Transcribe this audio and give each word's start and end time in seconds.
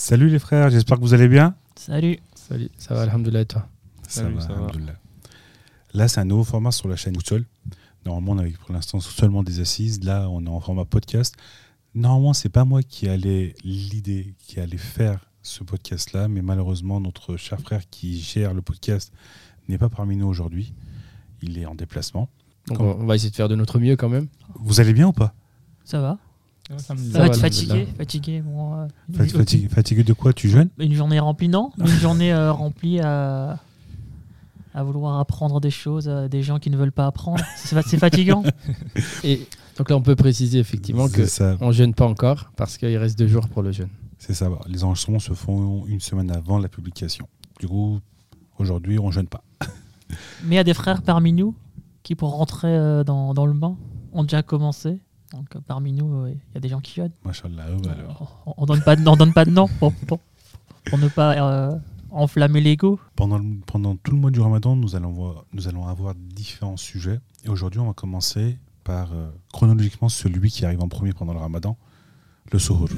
Salut 0.00 0.28
les 0.28 0.38
frères, 0.38 0.70
j'espère 0.70 0.96
que 0.96 1.02
vous 1.02 1.12
allez 1.12 1.26
bien. 1.26 1.56
Salut. 1.74 2.18
Salut, 2.34 2.70
ça 2.78 2.94
va, 2.94 3.02
alhamdoulilah, 3.02 3.40
et 3.40 3.46
toi? 3.46 3.68
Ça 4.06 4.26
va, 4.30 4.40
ça 4.40 4.54
va. 4.54 4.70
Là, 5.92 6.06
c'est 6.06 6.20
un 6.20 6.24
nouveau 6.24 6.44
format 6.44 6.70
sur 6.70 6.88
la 6.88 6.94
chaîne 6.94 7.14
Boussole. 7.14 7.44
Normalement, 8.06 8.32
on 8.32 8.38
avait 8.38 8.52
pour 8.52 8.72
l'instant 8.72 9.00
seulement 9.00 9.42
des 9.42 9.58
assises. 9.58 10.02
Là, 10.04 10.30
on 10.30 10.46
est 10.46 10.48
en 10.48 10.60
format 10.60 10.84
podcast. 10.84 11.34
Normalement, 11.94 12.32
c'est 12.32 12.48
pas 12.48 12.64
moi 12.64 12.82
qui 12.82 13.08
allais 13.08 13.54
l'idée, 13.64 14.34
qui 14.38 14.60
allait 14.60 14.78
faire 14.78 15.28
ce 15.42 15.64
podcast-là, 15.64 16.28
mais 16.28 16.42
malheureusement, 16.42 17.00
notre 17.00 17.36
cher 17.36 17.60
frère 17.60 17.82
qui 17.90 18.20
gère 18.20 18.54
le 18.54 18.62
podcast 18.62 19.12
n'est 19.68 19.78
pas 19.78 19.88
parmi 19.88 20.16
nous 20.16 20.28
aujourd'hui. 20.28 20.74
Il 21.42 21.58
est 21.58 21.66
en 21.66 21.74
déplacement. 21.74 22.30
Donc, 22.68 22.80
on 22.80 23.04
va 23.04 23.16
essayer 23.16 23.30
de 23.30 23.36
faire 23.36 23.48
de 23.48 23.56
notre 23.56 23.80
mieux 23.80 23.96
quand 23.96 24.08
même. 24.08 24.28
Vous 24.54 24.80
allez 24.80 24.92
bien 24.92 25.08
ou 25.08 25.12
pas? 25.12 25.34
Ça 25.84 26.00
va 26.00 26.18
Ça 26.76 26.94
Ça 26.96 27.18
va, 27.20 27.30
tu 27.30 27.40
fatigué. 27.40 27.88
Fatigué, 27.96 28.40
bon, 28.42 28.74
euh, 28.74 28.86
Fat- 29.14 29.26
Fatigué, 29.26 29.68
fatigué 29.68 30.04
de 30.04 30.12
quoi 30.12 30.32
Tu 30.34 30.50
jeûnes 30.50 30.68
Une 30.78 30.92
journée 30.92 31.18
remplie, 31.18 31.48
non 31.48 31.70
Une 31.78 31.86
journée 31.86 32.32
euh, 32.32 32.52
remplie 32.52 33.00
à, 33.00 33.58
à 34.74 34.82
vouloir 34.82 35.18
apprendre 35.18 35.60
des 35.60 35.70
choses 35.70 36.08
à 36.08 36.28
des 36.28 36.42
gens 36.42 36.58
qui 36.58 36.68
ne 36.70 36.76
veulent 36.76 36.92
pas 36.92 37.06
apprendre. 37.06 37.42
C'est 37.56 37.74
fa- 37.74 37.82
c'est 37.82 37.96
fatigant. 37.98 38.42
Et 39.24 39.46
donc 39.78 39.88
là, 39.88 39.96
on 39.96 40.02
peut 40.02 40.14
préciser 40.16 40.58
effectivement 40.58 41.08
que 41.08 41.24
ça. 41.24 41.56
on 41.60 41.72
jeûne 41.72 41.94
pas 41.94 42.06
encore 42.06 42.50
parce 42.56 42.76
qu'il 42.76 42.94
reste 42.98 43.18
deux 43.18 43.28
jours 43.28 43.48
pour 43.48 43.62
le 43.62 43.72
jeûne. 43.72 43.88
C'est 44.18 44.34
ça. 44.34 44.50
Les 44.66 44.84
enregistrements 44.84 45.20
se 45.20 45.32
font 45.32 45.84
une 45.86 46.00
semaine 46.00 46.30
avant 46.30 46.58
la 46.58 46.68
publication. 46.68 47.26
Du 47.60 47.66
coup, 47.68 47.98
aujourd'hui, 48.58 48.98
on 48.98 49.10
jeûne 49.10 49.28
pas. 49.28 49.42
Mais 50.44 50.54
il 50.54 50.56
y 50.56 50.58
a 50.58 50.64
des 50.64 50.74
frères 50.74 51.00
parmi 51.02 51.32
nous 51.32 51.54
qui, 52.02 52.14
pour 52.14 52.32
rentrer 52.36 52.68
euh, 52.68 53.04
dans, 53.04 53.32
dans 53.34 53.46
le 53.46 53.52
bain, 53.54 53.76
ont 54.12 54.22
déjà 54.22 54.42
commencé. 54.42 54.98
Donc 55.32 55.54
euh, 55.56 55.60
parmi 55.66 55.92
nous, 55.92 56.24
euh, 56.24 56.30
il 56.30 56.54
y 56.54 56.56
a 56.56 56.60
des 56.60 56.68
gens 56.68 56.80
qui. 56.80 57.00
Machallah. 57.24 57.66
euh, 57.68 57.78
bah 57.84 57.90
alors. 57.98 58.42
On, 58.46 58.54
on 58.58 58.66
donne 58.66 58.80
pas 58.82 58.96
de, 58.96 59.06
on 59.06 59.16
donne 59.16 59.32
pas 59.32 59.44
de 59.44 59.50
nom 59.50 59.68
pour, 59.78 59.92
pour, 60.06 60.20
pour 60.86 60.98
ne 60.98 61.08
pas 61.08 61.36
euh, 61.36 61.78
enflammer 62.10 62.60
l'ego. 62.60 62.98
Pendant, 63.14 63.38
le- 63.38 63.44
pendant 63.66 63.94
tout 63.96 64.12
le 64.12 64.18
mois 64.18 64.30
du 64.30 64.40
ramadan, 64.40 64.74
nous 64.76 64.96
allons, 64.96 65.10
voir- 65.12 65.44
nous 65.52 65.68
allons 65.68 65.86
avoir 65.86 66.14
différents 66.14 66.76
sujets. 66.78 67.20
Et 67.44 67.48
aujourd'hui, 67.50 67.78
on 67.80 67.86
va 67.86 67.92
commencer 67.92 68.56
par 68.84 69.12
euh, 69.12 69.28
chronologiquement 69.52 70.08
celui 70.08 70.50
qui 70.50 70.64
arrive 70.64 70.80
en 70.82 70.88
premier 70.88 71.12
pendant 71.12 71.34
le 71.34 71.40
ramadan, 71.40 71.76
le 72.50 72.58
suhoor. 72.58 72.88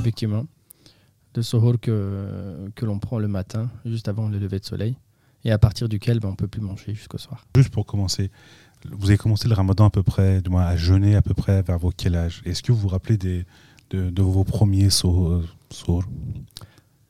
Effectivement. 0.00 0.46
Le 1.34 1.42
sohor 1.42 1.74
que, 1.80 2.70
que 2.74 2.84
l'on 2.84 2.98
prend 2.98 3.18
le 3.18 3.28
matin, 3.28 3.70
juste 3.86 4.08
avant 4.08 4.28
le 4.28 4.38
lever 4.38 4.58
de 4.58 4.64
soleil, 4.64 4.96
et 5.44 5.50
à 5.50 5.58
partir 5.58 5.88
duquel 5.88 6.20
ben, 6.20 6.28
on 6.28 6.34
peut 6.36 6.46
plus 6.48 6.60
manger 6.60 6.94
jusqu'au 6.94 7.18
soir. 7.18 7.44
Juste 7.56 7.70
pour 7.70 7.86
commencer, 7.86 8.30
vous 8.90 9.08
avez 9.08 9.16
commencé 9.16 9.48
le 9.48 9.54
ramadan 9.54 9.86
à 9.86 9.90
peu 9.90 10.02
près, 10.02 10.40
du 10.42 10.50
moins 10.50 10.64
à 10.64 10.76
jeûner 10.76 11.16
à 11.16 11.22
peu 11.22 11.34
près 11.34 11.62
vers 11.62 11.78
vos 11.78 11.90
quel 11.96 12.14
âge? 12.16 12.42
Est-ce 12.44 12.62
que 12.62 12.72
vous 12.72 12.78
vous 12.78 12.88
rappelez 12.88 13.16
des, 13.16 13.44
de, 13.90 14.10
de 14.10 14.22
vos 14.22 14.44
premiers 14.44 14.90
suhoor 14.90 15.42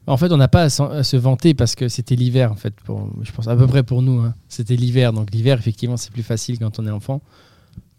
En 0.06 0.16
fait, 0.16 0.32
on 0.32 0.36
n'a 0.36 0.48
pas 0.48 0.64
à, 0.64 1.02
se 1.02 1.16
vanter 1.16 1.54
parce 1.54 1.74
que 1.74 1.88
c'était 1.88 2.16
l'hiver, 2.16 2.52
en 2.52 2.56
fait, 2.56 2.74
pour, 2.74 3.08
je 3.22 3.32
pense 3.32 3.48
à 3.48 3.56
peu 3.56 3.66
près 3.66 3.82
pour 3.82 4.02
nous. 4.02 4.20
hein. 4.20 4.34
C'était 4.48 4.76
l'hiver, 4.76 5.12
donc 5.12 5.32
l'hiver, 5.32 5.58
effectivement, 5.58 5.96
c'est 5.96 6.12
plus 6.12 6.22
facile 6.22 6.58
quand 6.58 6.78
on 6.78 6.86
est 6.86 6.90
enfant. 6.90 7.22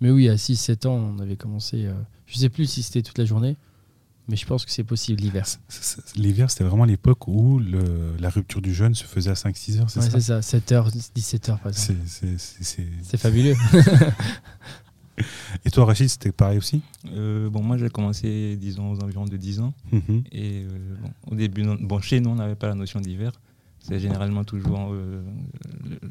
Mais 0.02 0.12
oui, 0.12 0.30
à 0.30 0.36
6-7 0.36 0.88
ans, 0.88 1.16
on 1.18 1.20
avait 1.20 1.38
commencé, 1.38 1.86
euh, 1.86 1.94
je 2.28 2.38
sais 2.38 2.50
plus 2.50 2.66
si 2.68 2.84
c'était 2.84 3.02
toute 3.02 3.18
la 3.18 3.26
journée, 3.26 3.56
mais 4.28 4.36
je 4.36 4.46
pense 4.46 4.66
que 4.66 4.72
c'est 4.72 4.84
possible 4.84 5.22
l'hiver. 5.22 5.46
L'hiver, 6.16 6.50
c'était 6.50 6.64
vraiment 6.64 6.86
l'époque 6.86 7.28
où 7.28 7.60
le- 7.60 8.16
la 8.20 8.30
rupture 8.30 8.62
du 8.62 8.74
jeûne 8.74 8.96
se 8.96 9.04
faisait 9.04 9.32
à 9.32 9.36
5-6 9.36 9.80
heures, 9.80 9.90
c'est 9.90 10.00
Ouais, 10.00 10.10
ça 10.10 10.42
c'est 10.42 10.42
ça, 10.42 10.58
7h, 10.60 10.92
17h 11.16 11.60
par 11.60 11.72
exemple. 11.72 12.00
C'est- 12.08 13.18
fabuleux. 13.18 13.56
Et 15.66 15.70
toi, 15.70 15.86
Rachid, 15.86 16.10
c'était 16.10 16.32
pareil 16.32 16.58
aussi? 16.58 16.82
Euh, 17.12 17.48
bon, 17.50 17.62
moi, 17.62 17.78
j'ai 17.78 17.90
commencé, 17.90 18.58
disons, 18.60 18.94
aux 18.94 19.00
environs 19.04 19.26
de 19.26 19.38
10 19.38 19.60
ans. 19.60 19.74
Mhm. 19.92 20.24
Et 20.32 20.64
euh, 20.64 20.96
bon, 21.02 21.12
au 21.32 21.36
début, 21.36 21.62
non- 21.62 21.78
bon, 21.80 22.00
chez 22.02 22.20
nous, 22.20 22.32
on 22.32 22.36
n'avait 22.36 22.56
pas 22.56 22.68
la 22.68 22.74
notion 22.74 23.00
d'hiver. 23.00 23.32
C'est 23.80 24.00
généralement 24.00 24.44
toujours. 24.44 24.90
euh, 24.92 25.22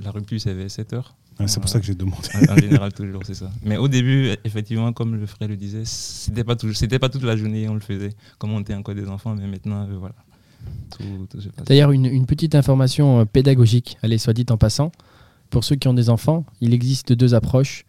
la 0.00 0.10
rupture, 0.12 0.40
c'est 0.40 0.54
vers 0.54 0.70
7 0.70 0.92
heures. 0.92 1.16
Ouais, 1.41 1.48
C'est 1.48 1.60
pour 1.60 1.69
ça 1.69 1.81
que 1.81 1.87
j'ai 1.87 1.94
demandé. 1.94 2.16
En, 2.48 2.53
en 2.53 2.56
général, 2.56 2.93
toujours, 2.93 3.22
c'est 3.25 3.34
ça. 3.34 3.50
Mais 3.65 3.76
au 3.76 3.88
début, 3.88 4.31
effectivement, 4.44 4.93
comme 4.93 5.16
le 5.16 5.26
frère 5.26 5.48
le 5.48 5.56
disait, 5.56 5.82
c'était 5.84 6.44
pas, 6.44 6.56
toujours- 6.56 6.76
c'était 6.76 6.98
pas 6.98 7.09
toute 7.09 7.22
la 7.22 7.37
journée 7.37 7.69
on 7.69 7.75
le 7.75 7.81
faisait, 7.81 8.10
comme 8.38 8.53
on 8.53 8.60
était 8.60 8.75
encore 8.75 8.94
des 8.94 9.09
enfants, 9.09 9.34
mais 9.34 9.47
maintenant, 9.47 9.82
euh, 9.88 9.97
voilà. 9.98 10.15
Tout, 10.97 11.26
tout. 11.31 11.38
D'ailleurs, 11.66 11.91
une, 11.91 12.06
une 12.06 12.26
petite 12.26 12.54
information 12.54 13.20
euh, 13.20 13.25
pédagogique, 13.25 13.97
allez, 14.03 14.19
soit 14.19 14.32
dit 14.32 14.47
en 14.50 14.56
passant. 14.56 14.93
Pour 15.50 15.65
ceux 15.65 15.76
qui 15.76 15.88
ont 15.88 15.94
des 15.94 16.09
enfants, 16.09 16.47
il 16.60 16.72
existe 16.72 17.12
deux 17.12 17.34
approches. 17.34 17.84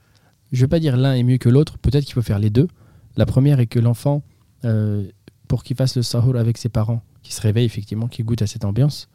Je 0.52 0.58
ne 0.58 0.62
veux 0.64 0.68
pas 0.70 0.80
dire 0.80 0.98
l'un 0.98 1.14
est 1.14 1.24
mieux 1.24 1.38
que 1.38 1.50
l'autre, 1.50 1.78
peut-être 1.78 2.04
qu'il 2.06 2.14
faut 2.14 2.22
faire 2.22 2.40
les 2.40 2.50
deux. 2.50 2.68
La 3.16 3.26
première 3.26 3.60
est 3.60 3.68
que 3.68 3.80
l'enfant, 3.80 4.24
euh, 4.66 5.06
pour 5.48 5.64
qu'il 5.64 5.76
fasse 5.78 5.96
le 5.96 6.02
sahur 6.04 6.36
avec 6.38 6.58
ses 6.58 6.70
parents, 6.70 7.04
qui 7.22 7.34
se 7.34 7.42
réveille 7.42 7.66
effectivement, 7.66 8.08
qui 8.08 8.24
goûte 8.24 8.42
à 8.42 8.48
cette 8.48 8.66
ambiance. 8.66 9.08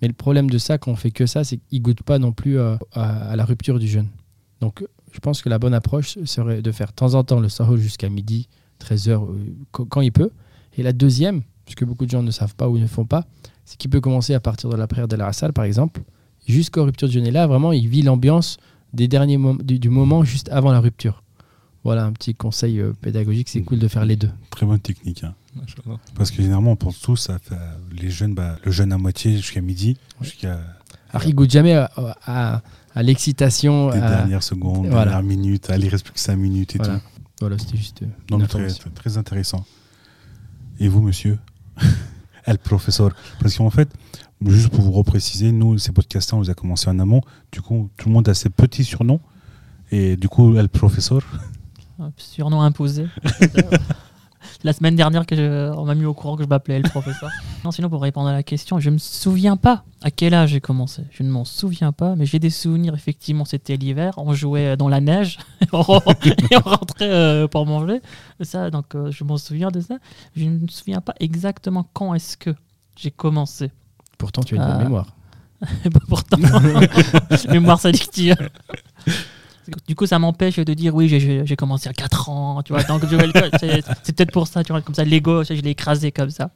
Mais 0.00 0.08
le 0.08 0.14
problème 0.14 0.50
de 0.50 0.58
ça, 0.58 0.78
quand 0.78 0.90
on 0.90 0.96
fait 0.96 1.10
que 1.10 1.26
ça, 1.26 1.44
c'est 1.44 1.56
qu'il 1.56 1.78
ne 1.78 1.84
goûte 1.84 2.02
pas 2.02 2.18
non 2.18 2.32
plus 2.32 2.58
euh, 2.58 2.76
à, 2.92 3.34
la 3.36 3.44
rupture 3.44 3.78
du 3.78 3.88
jeûne. 3.88 4.08
Donc, 4.60 4.84
je 5.12 5.20
pense 5.20 5.42
que 5.42 5.48
la 5.48 5.58
bonne 5.58 5.74
approche 5.74 6.18
serait 6.24 6.62
de 6.62 6.72
faire 6.72 6.88
de 6.88 6.92
temps 6.92 7.14
en 7.14 7.24
temps 7.24 7.40
le 7.40 7.48
sahur 7.48 7.76
jusqu'à 7.76 8.08
midi, 8.08 8.48
13h, 8.80 9.10
euh, 9.10 9.54
quand 9.70 10.00
il 10.00 10.12
peut. 10.12 10.30
Et 10.76 10.82
la 10.82 10.92
deuxième, 10.92 11.42
puisque 11.64 11.84
beaucoup 11.84 12.04
de 12.04 12.10
gens 12.10 12.22
ne 12.22 12.30
savent 12.30 12.54
pas 12.54 12.68
ou 12.68 12.78
ne 12.78 12.86
font 12.86 13.06
pas, 13.06 13.24
c'est 13.64 13.78
qu'il 13.78 13.90
peut 13.90 14.00
commencer 14.00 14.34
à 14.34 14.40
partir 14.40 14.68
de 14.68 14.76
la 14.76 14.86
prière 14.86 15.08
de 15.08 15.16
la 15.16 15.30
par 15.54 15.64
exemple, 15.64 16.02
jusqu'aux 16.46 16.84
ruptures 16.84 17.08
du 17.08 17.14
jeûne. 17.14 17.26
Et 17.26 17.30
là, 17.30 17.46
vraiment, 17.46 17.72
il 17.72 17.88
vit 17.88 18.02
l'ambiance 18.02 18.58
des 18.92 19.08
derniers 19.08 19.38
du 19.62 19.88
moment 19.88 20.24
juste 20.24 20.48
avant 20.50 20.72
la 20.72 20.80
rupture. 20.80 21.22
Voilà 21.86 22.04
un 22.04 22.12
petit 22.12 22.34
conseil 22.34 22.80
euh, 22.80 22.92
pédagogique, 23.00 23.48
c'est 23.48 23.62
cool 23.62 23.78
de 23.78 23.86
faire 23.86 24.04
les 24.04 24.16
deux. 24.16 24.30
Très 24.50 24.66
bonne 24.66 24.80
technique. 24.80 25.22
hein. 25.22 25.34
Parce 26.16 26.32
que 26.32 26.42
généralement, 26.42 26.72
on 26.72 26.76
pense 26.76 27.00
tous 27.00 27.30
à 27.30 27.38
faire 27.38 27.60
les 27.92 28.10
jeunes, 28.10 28.34
bah, 28.34 28.56
le 28.64 28.72
jeûne 28.72 28.92
à 28.92 28.98
moitié 28.98 29.36
jusqu'à 29.36 29.60
midi, 29.60 29.96
jusqu'à 30.20 30.58
Alors, 31.12 31.26
il 31.28 31.34
goûte 31.34 31.50
jamais 31.52 31.74
à, 31.74 31.88
à- 32.26 32.62
à 32.94 33.02
l'excitation. 33.04 33.90
les 33.90 33.98
à- 33.98 34.08
dernières 34.10 34.42
secondes, 34.42 34.88
voilà. 34.88 35.12
dernières 35.12 35.22
minutes. 35.22 35.70
Allez, 35.70 35.86
il 35.86 35.90
reste 35.90 36.04
plus 36.04 36.12
que 36.14 36.18
5 36.20 36.34
minutes 36.34 36.74
et 36.74 36.78
Voilà. 36.78 36.96
tout. 36.96 37.04
Voilà, 37.40 37.56
c'était 37.58 37.76
juste 37.76 38.02
euh, 38.02 38.06
Non, 38.30 38.38
une 38.38 38.42
mais 38.42 38.48
très, 38.48 38.58
information. 38.64 38.90
très 38.94 39.16
intéressant. 39.16 39.64
Et 40.80 40.88
vous, 40.88 41.00
monsieur? 41.02 41.38
El 42.46 42.58
professeur. 42.58 43.12
Parce 43.40 43.56
qu'en 43.56 43.70
fait, 43.70 43.88
juste 44.44 44.70
pour 44.70 44.80
vous 44.82 44.92
repréciser, 44.92 45.52
nous, 45.52 45.78
ces 45.78 45.92
podcasts 45.92 46.32
on 46.32 46.40
les 46.42 46.50
a 46.50 46.54
commencé 46.54 46.88
en 46.90 46.98
amont. 46.98 47.20
Du 47.52 47.60
coup, 47.62 47.90
tout 47.96 48.08
le 48.08 48.12
monde 48.14 48.28
a 48.28 48.34
ses 48.34 48.50
petits 48.50 48.84
surnoms. 48.84 49.20
Et 49.92 50.16
du 50.16 50.28
coup, 50.28 50.56
El 50.56 50.68
professeur. 50.68 51.22
Un 51.98 52.12
surnom 52.16 52.60
imposé. 52.60 53.06
La 54.62 54.72
semaine 54.72 54.94
dernière, 54.94 55.26
que 55.26 55.34
je- 55.34 55.72
on 55.76 55.84
m'a 55.86 55.94
mis 55.96 56.04
au 56.04 56.14
courant 56.14 56.36
que 56.36 56.44
je 56.44 56.48
m'appelais 56.48 56.78
le 56.78 56.88
professeur. 56.88 57.30
Non, 57.64 57.72
sinon, 57.72 57.88
pour 57.88 58.00
répondre 58.00 58.28
à 58.28 58.32
la 58.32 58.42
question, 58.44 58.78
je 58.78 58.90
me 58.90 58.98
souviens 58.98 59.56
pas 59.56 59.82
à 60.02 60.10
quel 60.12 60.34
âge 60.34 60.50
j'ai 60.50 60.60
commencé. 60.60 61.02
Je 61.10 61.24
ne 61.24 61.30
m'en 61.30 61.44
souviens 61.44 61.90
pas, 61.90 62.14
mais 62.14 62.26
j'ai 62.26 62.38
des 62.38 62.50
souvenirs. 62.50 62.94
Effectivement, 62.94 63.44
c'était 63.44 63.76
l'hiver. 63.76 64.14
On 64.18 64.34
jouait 64.34 64.76
dans 64.76 64.88
la 64.88 65.00
neige 65.00 65.38
et 65.62 65.66
on 65.72 65.82
rentrait 65.82 67.10
euh, 67.10 67.48
pour 67.48 67.66
manger. 67.66 68.00
Ça, 68.40 68.70
donc, 68.70 68.94
euh, 68.94 69.10
je 69.10 69.24
m'en 69.24 69.36
souviens 69.36 69.70
de 69.70 69.80
ça. 69.80 69.96
Je 70.36 70.44
ne 70.44 70.58
me 70.60 70.68
souviens 70.68 71.00
pas 71.00 71.14
exactement 71.18 71.88
quand 71.92 72.14
est-ce 72.14 72.36
que 72.36 72.50
j'ai 72.96 73.10
commencé. 73.10 73.72
Pourtant, 74.16 74.42
tu 74.42 74.54
as 74.56 74.58
une 74.62 74.64
bonne 74.68 74.76
Ah. 74.80 74.84
mémoire. 74.84 75.12
Bah, 75.90 76.00
pourtant, 76.08 76.36
mémoire 77.50 77.80
sélective. 77.80 78.36
Du 79.86 79.94
coup, 79.94 80.06
ça 80.06 80.18
m'empêche 80.18 80.56
de 80.58 80.74
dire 80.74 80.94
oui, 80.94 81.08
j'ai- 81.08 81.56
commencé 81.56 81.88
à 81.88 81.92
4 81.92 82.28
ans, 82.28 82.62
tu 82.62 82.72
vois. 82.72 82.82
Donc, 82.84 83.04
je 83.06 83.16
vais 83.16 83.26
le- 83.26 83.32
c'est 83.60 84.14
peut-être 84.14 84.32
pour 84.32 84.46
ça, 84.46 84.62
tu 84.62 84.72
vois, 84.72 84.82
comme 84.82 84.94
ça, 84.94 85.04
l'ego, 85.04 85.42
je 85.44 85.54
l'ai 85.54 85.70
écrasé 85.70 86.12
comme 86.12 86.30
ça. 86.30 86.50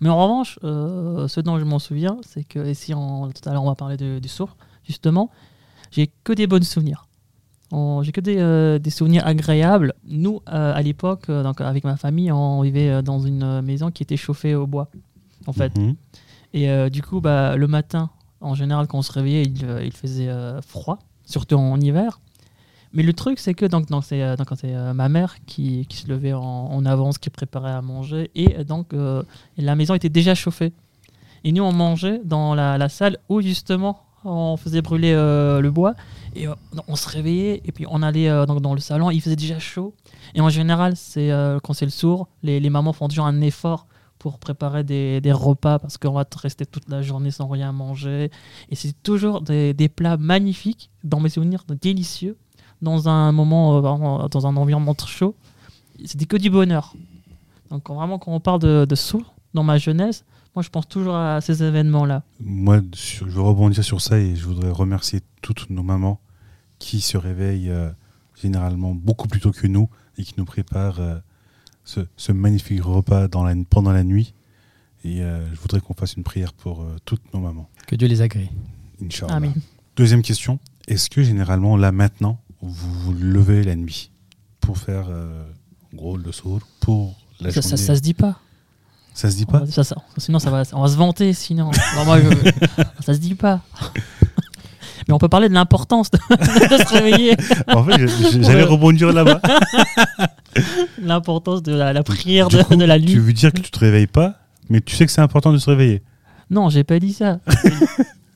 Mais 0.00 0.08
en 0.08 0.22
revanche, 0.22 0.58
euh, 0.64 1.26
ce 1.28 1.40
dont 1.40 1.58
je 1.58 1.64
m'en 1.64 1.78
souviens, 1.78 2.16
c'est 2.26 2.44
que 2.44 2.70
ici, 2.70 2.94
en, 2.94 3.28
tout 3.30 3.48
à 3.48 3.52
l'heure, 3.52 3.62
on 3.64 3.68
va 3.68 3.74
parler 3.74 3.96
de- 3.96 4.18
du 4.18 4.28
sourd, 4.28 4.56
justement, 4.86 5.30
j'ai 5.90 6.10
que 6.24 6.32
des 6.32 6.46
bons 6.46 6.64
souvenirs. 6.64 7.06
J'ai 8.02 8.12
que 8.12 8.20
des, 8.20 8.36
euh, 8.38 8.78
des 8.78 8.90
souvenirs 8.90 9.26
agréables. 9.26 9.94
Nous, 10.06 10.40
euh, 10.48 10.72
à 10.74 10.80
l'époque, 10.82 11.28
donc 11.28 11.60
avec 11.60 11.82
ma 11.82 11.96
famille, 11.96 12.30
on 12.30 12.60
vivait 12.62 13.02
dans 13.02 13.18
une 13.18 13.62
maison 13.62 13.90
qui 13.90 14.04
était 14.04 14.16
chauffée 14.16 14.54
au 14.54 14.68
bois, 14.68 14.88
en 15.48 15.52
fait. 15.52 15.76
Mhm. 15.76 15.96
Et 16.52 16.70
euh, 16.70 16.88
du 16.88 17.02
coup, 17.02 17.20
bah, 17.20 17.56
le 17.56 17.66
matin, 17.66 18.10
en 18.40 18.54
général, 18.54 18.86
quand 18.86 18.98
on 18.98 19.02
se 19.02 19.10
réveillait, 19.10 19.42
il, 19.42 19.66
il 19.86 19.92
faisait 19.92 20.28
euh, 20.28 20.60
froid, 20.62 21.00
surtout 21.24 21.56
en 21.56 21.80
hiver. 21.80 22.20
Mais 22.94 23.02
le 23.02 23.12
truc, 23.12 23.40
c'est 23.40 23.54
que 23.54 23.66
donc, 23.66 23.90
euh, 23.90 24.36
donc, 24.36 24.46
c'est, 24.56 24.72
euh, 24.74 24.94
ma 24.94 25.08
mère 25.08 25.34
qui, 25.46 25.86
se 25.90 26.06
levait 26.06 26.32
en, 26.32 26.86
avance, 26.86 27.18
qui 27.18 27.28
préparait 27.28 27.72
à 27.72 27.82
manger. 27.82 28.30
Et 28.36 28.56
euh, 28.56 28.64
donc, 28.64 28.94
la 29.58 29.74
maison 29.74 29.94
était 29.94 30.08
déjà 30.08 30.34
chauffée. 30.34 30.72
Et 31.42 31.52
nous, 31.52 31.64
on 31.64 31.72
mangeait 31.72 32.20
dans 32.24 32.54
la, 32.54 32.88
salle 32.88 33.18
où, 33.28 33.42
justement, 33.42 34.00
on 34.24 34.56
faisait 34.56 34.80
brûler 34.80 35.12
le 35.12 35.70
bois. 35.70 35.94
Et 36.36 36.46
on 36.88 36.96
se 36.96 37.08
réveillait, 37.08 37.60
et 37.64 37.72
puis 37.72 37.84
on 37.90 38.00
allait 38.00 38.30
donc, 38.46 38.62
dans 38.62 38.74
le 38.74 38.80
salon, 38.80 39.10
il 39.10 39.20
faisait 39.20 39.36
déjà 39.36 39.58
chaud. 39.58 39.94
Et 40.34 40.40
en 40.40 40.48
général, 40.48 40.96
c'est 40.96 41.30
quand 41.62 41.74
c'est 41.74 41.84
le 41.84 41.90
sourd, 41.90 42.28
les, 42.42 42.70
mamans 42.70 42.92
font 42.92 43.08
toujours 43.08 43.26
un 43.26 43.40
effort 43.42 43.86
pour 44.18 44.38
préparer 44.38 44.84
des, 44.84 45.32
repas 45.32 45.78
parce 45.78 45.98
qu'on 45.98 46.12
va 46.12 46.24
rester 46.40 46.64
toute 46.64 46.88
la 46.88 47.02
journée 47.02 47.30
sans 47.30 47.48
rien 47.48 47.72
manger. 47.72 48.30
Et 48.70 48.74
c'est 48.76 48.94
toujours 49.02 49.42
des 49.42 49.90
plats 49.94 50.16
magnifiques, 50.16 50.90
dans 51.02 51.20
mes 51.20 51.28
souvenirs, 51.28 51.64
délicieux. 51.68 52.38
Dans 52.84 53.08
un 53.08 53.32
moment, 53.32 53.76
euh, 53.76 53.80
vraiment, 53.80 54.28
dans 54.28 54.46
un 54.46 54.56
environnement 54.56 54.94
très 54.94 55.08
chaud, 55.10 55.34
c'était 56.04 56.26
que 56.26 56.36
du 56.36 56.50
bonheur. 56.50 56.94
Donc 57.70 57.82
quand- 57.84 57.94
vraiment 57.94 58.18
quand 58.18 58.32
on 58.32 58.40
parle 58.40 58.60
de, 58.60 58.84
de 58.88 58.96
dans 59.54 59.64
ma 59.64 59.78
jeunesse, 59.78 60.24
moi 60.54 60.62
je 60.62 60.68
pense 60.68 60.86
toujours 60.88 61.16
à 61.16 61.40
ces 61.40 61.62
événements-là. 61.62 62.22
Moi, 62.40 62.80
sur- 62.94 63.28
je 63.28 63.34
veux 63.34 63.40
rebondir 63.42 63.82
sur 63.82 64.00
ça 64.00 64.18
et 64.18 64.36
je 64.36 64.44
voudrais 64.44 64.70
remercier 64.70 65.20
toutes 65.42 65.70
nos 65.70 65.82
mamans 65.82 66.20
qui 66.78 67.00
se 67.00 67.16
réveillent 67.16 67.70
euh, 67.70 67.90
généralement 68.40 68.94
beaucoup 68.94 69.28
plus 69.28 69.40
tôt 69.40 69.50
que 69.52 69.66
nous 69.66 69.88
et 70.18 70.22
qui 70.24 70.34
nous 70.36 70.44
préparent 70.44 71.00
euh, 71.00 71.18
ce, 71.84 72.00
ce 72.16 72.32
magnifique 72.32 72.82
repas 72.82 73.28
dans 73.28 73.42
la, 73.44 73.54
pendant 73.68 73.92
la 73.92 74.04
nuit. 74.04 74.34
Et 75.04 75.22
euh, 75.22 75.46
je 75.54 75.60
voudrais 75.60 75.80
qu'on 75.80 75.94
fasse 75.94 76.14
une 76.14 76.22
prière 76.24 76.52
pour 76.52 76.80
euh, 76.82 76.96
toutes 77.04 77.32
nos 77.34 77.40
mamans. 77.40 77.68
Que 77.86 77.94
Dieu 77.96 78.08
les 78.08 78.22
agrée. 78.22 78.50
Inch'Allah. 79.02 79.34
Amen. 79.34 79.52
Deuxième 79.96 80.22
question. 80.22 80.58
Est-ce 80.88 81.08
que 81.10 81.22
généralement, 81.22 81.76
là 81.76 81.92
maintenant, 81.92 82.38
vous 82.68 82.92
vous 83.00 83.12
levez 83.12 83.62
la 83.62 83.76
nuit 83.76 84.10
pour 84.60 84.78
faire, 84.78 85.06
euh, 85.08 85.44
en 85.92 85.96
gros, 85.96 86.16
le 86.16 86.32
sourd 86.32 86.60
pour 86.80 87.14
la 87.40 87.50
Ça, 87.50 87.62
ça, 87.62 87.70
journée 87.70 87.84
ça 87.84 87.94
se 87.96 88.00
dit 88.00 88.14
pas. 88.14 88.38
Ça 89.12 89.30
se 89.30 89.36
dit 89.36 89.46
pas 89.46 89.64
Ça, 89.66 89.84
ça- 89.84 89.96
sinon 90.16 90.38
ça 90.40 90.50
va, 90.50 90.62
on 90.72 90.82
va 90.82 90.88
se 90.88 90.96
vanter 90.96 91.32
sinon. 91.34 91.70
Ça 93.04 93.14
se 93.14 93.18
dit 93.18 93.34
pas. 93.36 93.60
Mais 95.06 95.12
on 95.12 95.18
peut 95.18 95.28
parler 95.28 95.48
de 95.50 95.54
l'importance 95.54 96.10
de, 96.10 96.18
de 96.18 96.82
se 96.82 96.94
réveiller, 96.94 97.36
En 97.68 97.84
fait, 97.84 98.06
j'allais 98.42 98.62
rebondir 98.62 99.12
là-bas. 99.12 99.40
l'importance 101.02 101.62
de 101.62 101.72
la, 101.74 101.92
la 101.92 102.02
prière 102.02 102.48
Du 102.48 102.56
de, 102.56 102.62
coup, 102.62 102.76
de 102.76 102.84
la 102.84 102.98
Tu 102.98 103.04
nuit. 103.06 103.14
veux 103.16 103.32
dire 103.32 103.52
que 103.52 103.60
tu 103.60 103.70
te 103.70 103.78
réveilles 103.78 104.06
pas, 104.06 104.36
mais 104.70 104.80
tu 104.80 104.96
sais 104.96 105.04
que 105.06 105.12
c'est 105.12 105.20
important 105.20 105.52
de 105.52 105.58
se 105.58 105.68
réveiller. 105.68 106.02
Non, 106.50 106.68
j'ai 106.70 106.84
pas 106.84 106.98
dit 106.98 107.12
ça. 107.12 107.38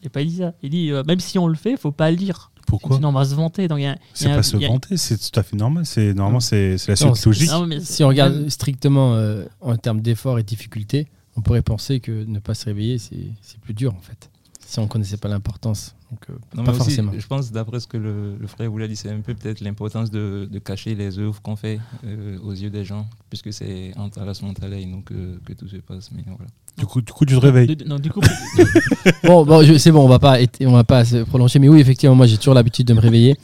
j'ai 0.03 0.09
pas 0.11 0.23
dit 0.23 0.37
ça. 0.37 0.53
Il 0.63 0.71
dit 0.71 0.91
euh, 0.91 1.03
même 1.05 1.21
si 1.21 1.39
on 1.39 1.47
le 1.47 1.55
fait, 1.55 1.77
faut 1.77 1.93
pas 1.93 2.11
le 2.11 2.17
dire. 2.17 2.51
Pourquoi 2.69 2.97
Sinon 2.97 3.09
on 3.09 3.13
va 3.13 3.25
se 3.25 3.35
vanter. 3.35 3.67
Donc, 3.67 3.79
il 3.79 3.83
y 3.83 3.87
a- 3.87 3.93
il 3.93 3.97
y 3.97 3.99
C'est 4.15 4.31
a- 4.31 4.37
pas 4.37 4.43
se 4.43 4.57
il 4.57 4.63
y 4.63 4.65
a- 4.67 4.69
vanter, 4.69 4.97
c'est 4.97 5.17
tout 5.19 5.41
à 5.41 5.43
fait 5.43 5.57
normal. 5.57 5.85
C'est 5.87 6.13
normalement 6.15 6.41
c'est 6.41 6.77
c'est 6.79 6.93
la 7.01 7.07
Non, 7.09 7.15
suite 7.15 7.27
logique. 7.27 7.51
Non, 7.51 7.67
mais 7.67 7.81
Si 7.81 8.05
on 8.05 8.09
regarde 8.09 8.49
strictement 8.49 9.15
euh, 9.15 9.45
en 9.61 9.77
termes 9.77 10.01
d'efforts 10.01 10.39
et 10.39 10.43
de 10.43 10.47
difficultés, 10.49 11.07
on 11.37 11.41
pourrait 11.41 11.63
penser 11.63 12.01
que 12.01 12.25
ne 12.25 12.39
pas 12.41 12.55
se 12.55 12.67
réveiller, 12.67 12.99
c'est 12.99 13.33
c'est 13.43 13.59
plus 13.61 13.75
dur 13.75 13.95
en 13.95 14.01
fait. 14.01 14.31
Si 14.71 14.79
on 14.81 14.87
connaissait 14.87 15.17
pas 15.17 15.29
l'importance. 15.29 15.95
Donc, 16.11 16.21
euh, 16.29 16.35
Non, 16.55 16.63
pas 16.63 16.73
mais 16.73 16.77
aussi, 16.77 16.89
forcément. 16.91 17.13
je 17.17 17.27
pense, 17.27 17.51
d'après 17.51 17.81
ce 17.81 17.87
que 17.87 17.97
le, 17.97 18.37
le 18.39 18.47
frère 18.47 18.71
vous 18.71 18.77
l'a 18.77 18.87
dit, 18.87 18.97
c'est 18.97 19.09
un 19.11 19.21
peu 19.21 19.33
peut-être 19.35 19.61
l'importance 19.63 20.11
de, 20.11 20.47
de 20.51 20.59
cacher 20.59 20.95
les 20.95 21.19
œuvres 21.19 21.41
qu'on 21.41 21.57
fait 21.57 21.81
euh, 22.05 22.39
aux 22.45 22.53
yeux 22.53 22.69
des 22.69 22.85
gens, 22.85 23.07
puisque 23.31 23.51
c'est 23.51 23.93
entre 23.97 24.21
Allah 24.21 24.35
subhanahu 24.35 24.85
nous 24.85 25.01
que, 25.01 25.39
que 25.47 25.55
tout 25.55 25.67
se 25.69 25.77
passe. 25.77 26.11
Mais 26.15 26.23
voilà. 26.27 26.51
Du 26.77 26.85
coup, 26.85 27.01
du 27.01 27.11
coup, 27.15 27.25
tu 27.25 27.35
te 27.35 27.41
réveilles. 27.41 27.79
non, 27.87 27.99
du 27.99 28.11
coup, 28.11 28.21
Bon, 29.25 29.45
bon 29.47 29.63
je- 29.65 29.79
c'est 29.79 29.91
bon, 29.91 30.05
on 30.05 30.09
va 30.09 30.19
pas 30.19 30.39
être- 30.41 30.63
on 30.67 30.73
va 30.73 30.85
pas 30.85 31.03
se 31.07 31.23
prolonger. 31.25 31.59
Mais 31.59 31.69
oui, 31.71 31.81
effectivement, 31.81 32.15
moi 32.15 32.27
j'ai 32.27 32.37
toujours 32.37 32.55
l'habitude 32.55 32.87
de 32.87 32.93
me 32.93 33.01
réveiller. 33.01 33.37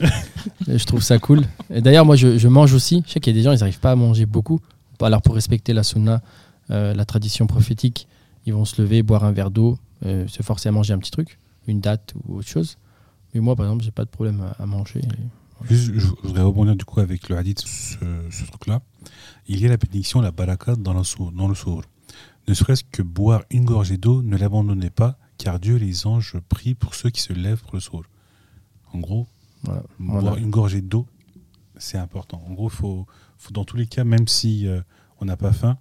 Je 0.67 0.83
trouve 0.85 1.01
ça 1.01 1.17
cool. 1.17 1.41
Et 1.73 1.81
d'ailleurs, 1.81 2.05
moi 2.05 2.15
je, 2.15 2.37
je 2.37 2.47
mange 2.47 2.73
aussi. 2.73 3.03
Je 3.07 3.13
sais 3.13 3.19
qu'il 3.19 3.35
y 3.35 3.35
a 3.35 3.39
des 3.39 3.43
gens, 3.43 3.51
ils 3.51 3.59
n'arrivent 3.59 3.79
pas 3.79 3.91
à 3.91 3.95
manger 3.95 4.25
beaucoup. 4.27 4.59
Alors 5.01 5.21
pour 5.23 5.33
respecter 5.35 5.73
la 5.73 5.81
sunna, 5.83 6.21
euh, 6.71 6.93
la 6.93 7.03
tradition 7.05 7.47
prophétique, 7.47 8.07
ils 8.45 8.53
vont 8.53 8.65
se 8.65 8.81
lever, 8.81 9.03
boire 9.03 9.23
un 9.23 9.31
verre 9.31 9.51
d'eau, 9.51 9.77
euh, 10.05 10.27
se 10.27 10.43
forcer 10.43 10.69
à 10.69 10.71
manger 10.71 10.93
un 10.93 10.99
petit 10.99 11.11
truc, 11.11 11.39
une 11.67 11.79
date 11.79 12.13
ou 12.27 12.37
autre 12.37 12.47
chose. 12.47 12.77
Mais 13.33 13.39
moi, 13.41 13.55
par 13.55 13.65
exemple, 13.65 13.83
j'ai 13.83 13.91
pas 13.91 14.05
de 14.05 14.09
problème 14.09 14.41
à, 14.41 14.61
à 14.63 14.65
manger. 14.65 15.01
Juste, 15.69 15.91
je 15.95 16.07
voudrais 16.23 16.41
rebondir 16.43 16.75
du 16.75 16.85
coup 16.85 16.99
avec 16.99 17.29
le 17.29 17.37
hadith, 17.37 17.59
ce, 17.61 17.97
ce 18.29 18.43
truc-là. 18.45 18.81
Il 19.47 19.59
y 19.59 19.65
a 19.65 19.69
la 19.69 19.77
bénédiction, 19.77 20.21
la 20.21 20.31
baraka 20.31 20.75
dans, 20.75 20.93
la 20.93 21.03
sour- 21.03 21.31
dans 21.31 21.47
le 21.47 21.55
sourd. 21.55 21.83
Ne 22.47 22.53
serait-ce 22.53 22.83
que 22.83 23.01
boire 23.01 23.43
une 23.49 23.65
gorgée 23.65 23.97
d'eau, 23.97 24.21
ne 24.21 24.37
l'abandonnez 24.37 24.89
pas, 24.89 25.17
car 25.37 25.59
Dieu 25.59 25.77
et 25.77 25.79
les 25.79 26.05
anges 26.07 26.37
prient 26.49 26.75
pour 26.75 26.93
ceux 26.93 27.09
qui 27.09 27.21
se 27.21 27.33
lèvent 27.33 27.61
pour 27.61 27.73
le 27.75 27.79
sourd. 27.79 28.03
En 28.93 28.99
gros, 28.99 29.27
Voilà. 29.63 29.83
boire 29.99 30.21
Voilà. 30.21 30.37
une 30.39 30.49
gorgée 30.49 30.81
d'eau, 30.81 31.07
c'est 31.77 31.97
important. 31.97 32.43
En 32.47 32.53
gros, 32.53 32.69
faut, 32.69 33.05
faut 33.37 33.51
dans 33.51 33.65
tous 33.65 33.77
les 33.77 33.87
cas, 33.87 34.03
même 34.03 34.27
si 34.27 34.67
euh, 34.67 34.81
on 35.19 35.25
n'a 35.25 35.35
pas 35.37 35.51
faim, 35.53 35.77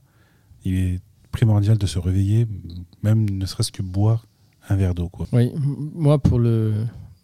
il 0.64 0.74
est 0.74 1.00
primordial 1.34 1.76
de 1.78 1.86
se 1.86 1.98
réveiller, 1.98 2.46
même 3.02 3.28
ne 3.28 3.44
serait-ce 3.46 3.70
que 3.72 3.82
boire 3.82 4.24
un 4.68 4.76
verre 4.76 4.94
d'eau. 4.94 5.08
Quoi. 5.08 5.26
Oui, 5.32 5.52
moi 5.94 6.18
pour 6.18 6.38
le, 6.38 6.72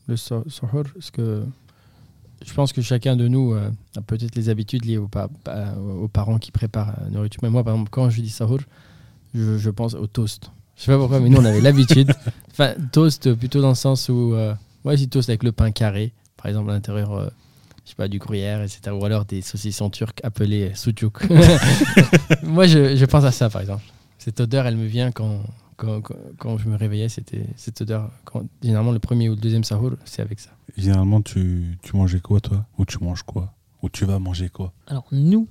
le 0.09 0.17
sa- 0.17 0.43
sahur, 0.49 0.85
parce 0.95 1.11
que 1.11 1.43
je 2.45 2.53
pense 2.55 2.73
que 2.73 2.83
chacun 2.83 3.17
de 3.17 3.29
nous 3.29 3.53
euh, 3.55 3.71
a 3.97 4.01
peut-être 4.03 4.35
les 4.35 4.49
habitudes 4.49 4.85
liées 4.85 4.99
aux, 4.99 5.09
pa- 5.09 5.29
pa- 5.45 5.75
aux 5.77 6.09
parents 6.09 6.39
qui 6.39 6.51
préparent 6.51 6.95
la 7.05 7.11
nourriture. 7.11 7.41
Mais 7.43 7.51
moi, 7.51 7.63
par 7.65 7.75
exemple, 7.75 7.91
quand 7.91 8.11
je 8.11 8.21
dis 8.21 8.31
sahur, 8.31 8.59
je, 9.35 9.59
je 9.59 9.71
pense 9.71 9.95
au 9.95 10.07
toast. 10.07 10.51
Je 10.77 10.83
sais 10.85 10.93
pas 10.93 10.99
pourquoi, 10.99 11.21
mais 11.21 11.29
nous, 11.29 11.39
on 11.39 11.45
avait 11.45 11.61
l'habitude. 11.61 12.13
Enfin, 12.53 12.73
toast 12.93 13.33
plutôt 13.35 13.61
dans 13.63 13.69
le 13.71 13.75
sens 13.75 14.09
où. 14.09 14.35
Euh, 14.35 14.55
moi, 14.85 14.95
je 14.97 15.01
dis 15.03 15.09
toast 15.09 15.29
avec 15.29 15.43
le 15.45 15.53
pain 15.53 15.71
carré, 15.71 16.13
par 16.37 16.47
exemple, 16.47 16.71
à 16.71 16.75
l'intérieur. 16.75 17.13
euh, 17.15 17.29
je 17.85 17.91
sais 17.91 17.97
pas, 17.97 18.09
du 18.09 18.19
gruyère, 18.19 18.63
etc. 18.63 18.81
Ou 18.93 19.05
alors 19.05 19.25
des 19.25 19.41
saucissons 19.43 19.89
turcs 19.91 20.15
appelés 20.23 20.73
sucuk. 20.75 21.29
moi, 22.43 22.67
je, 22.67 22.97
je 22.97 23.05
pense 23.07 23.25
à 23.25 23.33
ça, 23.33 23.49
par 23.51 23.61
exemple. 23.63 23.83
Cette 24.23 24.39
odeur, 24.41 24.67
elle 24.67 24.77
me 24.77 24.85
vient 24.87 25.11
quand, 25.13 25.41
quand, 25.79 26.03
quand, 26.03 26.15
quand 26.39 26.59
je 26.59 26.69
me 26.69 26.77
réveillais, 26.77 27.09
c'était 27.09 27.47
cette 27.57 27.81
odeur. 27.81 28.11
Quand, 28.27 28.43
généralement, 28.63 28.93
le 28.93 28.99
premier 28.99 29.29
ou 29.31 29.35
le 29.35 29.41
deuxième 29.41 29.65
sahur, 29.65 29.97
c'est 30.05 30.21
avec 30.21 30.41
ça. 30.41 30.51
Généralement, 30.77 31.23
tu, 31.23 31.79
tu 31.83 31.97
mangeais 31.97 32.21
quoi, 32.21 32.39
toi? 32.41 32.67
Ou 32.77 32.85
tu 32.85 32.99
manges 33.03 33.23
quoi? 33.23 33.55
Ou 33.83 33.89
tu 33.89 34.05
vas 34.05 34.19
manger 34.19 34.51
quoi? 34.51 34.75
Alors 34.87 35.07
nous, 35.11 35.49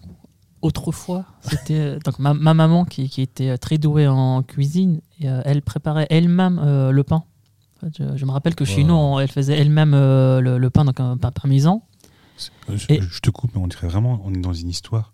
autrefois, 0.61 1.25
c'était 1.41 1.79
euh, 1.79 1.99
donc 2.05 2.19
ma, 2.19 2.35
ma 2.35 2.53
maman 2.53 2.85
qui, 2.85 3.09
qui 3.09 3.21
était 3.23 3.49
euh, 3.49 3.57
très 3.57 3.79
douée 3.79 4.07
en 4.07 4.43
cuisine. 4.43 5.01
Et, 5.19 5.27
euh, 5.27 5.41
elle 5.45 5.63
préparait 5.63 6.05
elle-même 6.11 6.59
euh, 6.63 6.91
le 6.91 7.03
pain. 7.03 7.23
En 7.77 7.79
fait, 7.87 7.97
je, 7.97 8.17
je 8.17 8.25
me 8.25 8.31
rappelle 8.31 8.53
que 8.53 8.65
chez 8.65 8.81
Wow. 8.81 8.87
nous, 8.87 8.93
on- 8.93 9.19
elle 9.19 9.31
faisait 9.31 9.57
elle-même 9.57 9.93
euh, 9.95 10.41
le, 10.41 10.57
le 10.59 10.69
pain, 10.69 10.85
donc 10.85 10.99
un 10.99 11.17
pain 11.17 11.31
parmesan. 11.31 11.81
C'est- 12.37 12.51
Je, 12.69 12.85
Et- 12.93 13.01
je 13.01 13.19
te 13.19 13.31
coupe, 13.31 13.51
mais 13.55 13.61
on 13.61 13.67
dirait 13.67 13.87
vraiment 13.87 14.21
on 14.25 14.31
est 14.33 14.39
dans 14.41 14.53
une 14.53 14.69
histoire 14.69 15.11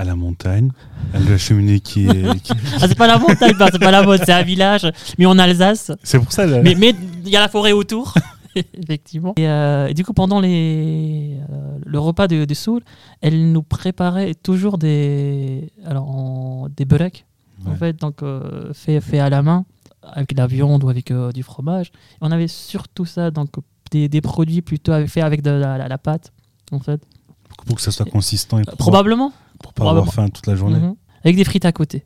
à 0.00 0.04
la 0.04 0.16
montagne, 0.16 0.70
à 1.14 1.18
la 1.18 1.36
cheminée 1.36 1.80
qui 1.80 2.06
est. 2.06 2.40
qui- 2.42 2.52
Ah, 2.80 2.88
c'est 2.88 2.96
pas 2.96 3.06
la 3.06 3.18
montagne, 3.18 3.54
bah, 3.58 3.68
c'est 3.70 3.78
pas 3.78 3.90
la 3.90 4.02
mode, 4.02 4.20
c'est 4.24 4.32
un 4.32 4.42
village, 4.42 4.90
mais 5.18 5.26
en 5.26 5.38
Alsace. 5.38 5.92
C'est 6.02 6.18
pour 6.18 6.32
ça. 6.32 6.46
Là. 6.46 6.62
Mais 6.62 6.74
mais 6.74 6.94
il 7.24 7.28
y 7.30 7.36
a 7.36 7.40
la 7.40 7.48
forêt 7.48 7.72
autour, 7.72 8.14
effectivement. 8.74 9.34
Et, 9.36 9.46
euh, 9.46 9.88
et 9.88 9.94
du 9.94 10.04
coup, 10.04 10.12
pendant 10.14 10.40
les, 10.40 11.36
euh, 11.50 11.78
le 11.84 11.98
repas 11.98 12.28
de, 12.28 12.44
de 12.44 12.54
Soul, 12.54 12.80
elle 13.20 13.52
nous 13.52 13.62
préparait 13.62 14.34
toujours 14.34 14.78
des, 14.78 15.70
alors, 15.84 16.08
en- 16.10 16.68
des 16.74 16.84
beureks, 16.86 17.26
en 17.66 17.74
fait, 17.74 18.00
donc 18.00 18.22
euh, 18.22 18.72
fait, 18.72 19.00
fait 19.02 19.18
à 19.18 19.28
la 19.28 19.42
main, 19.42 19.66
avec 20.02 20.32
de 20.34 20.38
la 20.40 20.46
viande 20.46 20.82
ou 20.82 20.88
avec 20.88 21.10
euh, 21.10 21.30
du 21.30 21.42
fromage. 21.42 21.92
On 22.22 22.30
avait 22.32 22.48
surtout 22.48 23.04
ça, 23.04 23.30
donc 23.30 23.50
des, 23.90 24.08
des 24.08 24.20
produits 24.22 24.62
plutôt 24.62 24.92
faits 25.06 25.24
avec 25.24 25.42
de 25.42 25.50
la, 25.50 25.76
la- 25.76 25.88
la 25.88 25.98
pâte, 25.98 26.32
en 26.72 26.78
fait. 26.80 27.02
Pour, 27.66 27.76
que 27.76 27.82
ça 27.82 27.90
soit 27.90 28.06
consistant 28.06 28.58
et 28.60 28.64
pour, 28.64 28.76
Probablement. 28.76 29.32
Pour 29.62 29.72
pas 29.72 29.88
avoir 29.90 30.12
faim 30.12 30.28
toute 30.28 30.46
la 30.46 30.56
journée. 30.56 30.78
Mhm. 30.78 30.94
Avec 31.24 31.36
des 31.36 31.44
frites 31.44 31.64
à 31.64 31.72
côté. 31.72 32.04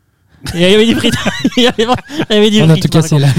Et 0.55 0.57
il 0.57 0.61
y 0.61 0.75
avait 0.75 0.87
des 0.87 0.95
frites. 0.95 1.15
il 1.57 1.63
y 1.63 1.67
avait, 1.67 1.85
il 1.85 2.35
y 2.35 2.37
avait 2.37 2.51
des 2.51 2.63
On 2.63 2.69
a 2.69 2.73
frites, 2.73 2.83
tout 2.85 2.89
par 2.91 3.03
cassé 3.03 3.19
là. 3.19 3.29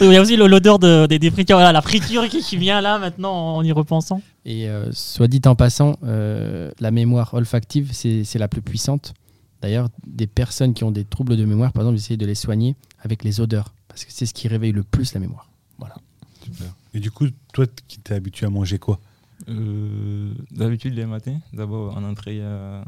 Il 0.00 0.10
y 0.12 0.16
a 0.16 0.22
aussi 0.22 0.36
l'odeur 0.36 0.78
de- 0.78 1.06
des, 1.06 1.18
des 1.18 1.30
fritures, 1.30 1.56
voilà, 1.56 1.72
la 1.72 1.82
friture 1.82 2.26
qui, 2.28 2.40
qui 2.40 2.56
vient 2.56 2.80
là 2.80 2.98
maintenant 2.98 3.56
en 3.56 3.62
y 3.62 3.72
repensant. 3.72 4.22
Et 4.46 4.68
euh, 4.68 4.90
soit 4.92 5.28
dit 5.28 5.42
en 5.44 5.54
passant, 5.54 5.96
euh, 6.04 6.70
la 6.80 6.90
mémoire 6.90 7.34
olfactive, 7.34 7.90
c'est 7.92 8.24
c'est 8.24 8.38
la 8.38 8.48
plus 8.48 8.62
puissante. 8.62 9.12
D'ailleurs, 9.60 9.88
des 10.06 10.26
personnes 10.26 10.72
qui 10.72 10.84
ont 10.84 10.90
des 10.90 11.04
troubles 11.04 11.36
de 11.36 11.44
mémoire, 11.44 11.72
par 11.72 11.82
exemple, 11.82 11.98
j'essaie 11.98 12.16
de 12.16 12.24
les 12.24 12.34
soigner 12.34 12.76
avec 13.02 13.24
les 13.24 13.40
odeurs, 13.40 13.74
parce 13.88 14.04
que 14.06 14.12
c'est 14.12 14.24
ce 14.24 14.32
qui 14.32 14.48
réveille 14.48 14.72
le 14.72 14.84
plus 14.84 15.12
la 15.12 15.20
mémoire. 15.20 15.48
Super. 16.42 16.68
Et 16.94 17.00
du 17.00 17.10
coup, 17.10 17.26
toi 17.52 17.66
qui 17.86 17.98
t'es 18.00 18.14
habitué 18.14 18.46
à 18.46 18.50
manger 18.50 18.78
quoi? 18.78 18.98
Euh, 19.50 20.32
D'habitude, 20.52 20.94
les 20.94 21.06
matins, 21.06 21.38
d'abord 21.52 21.96
en 21.96 22.04
entrée, 22.04 22.36
il 22.36 22.38
y 22.38 22.42
a 22.42 22.84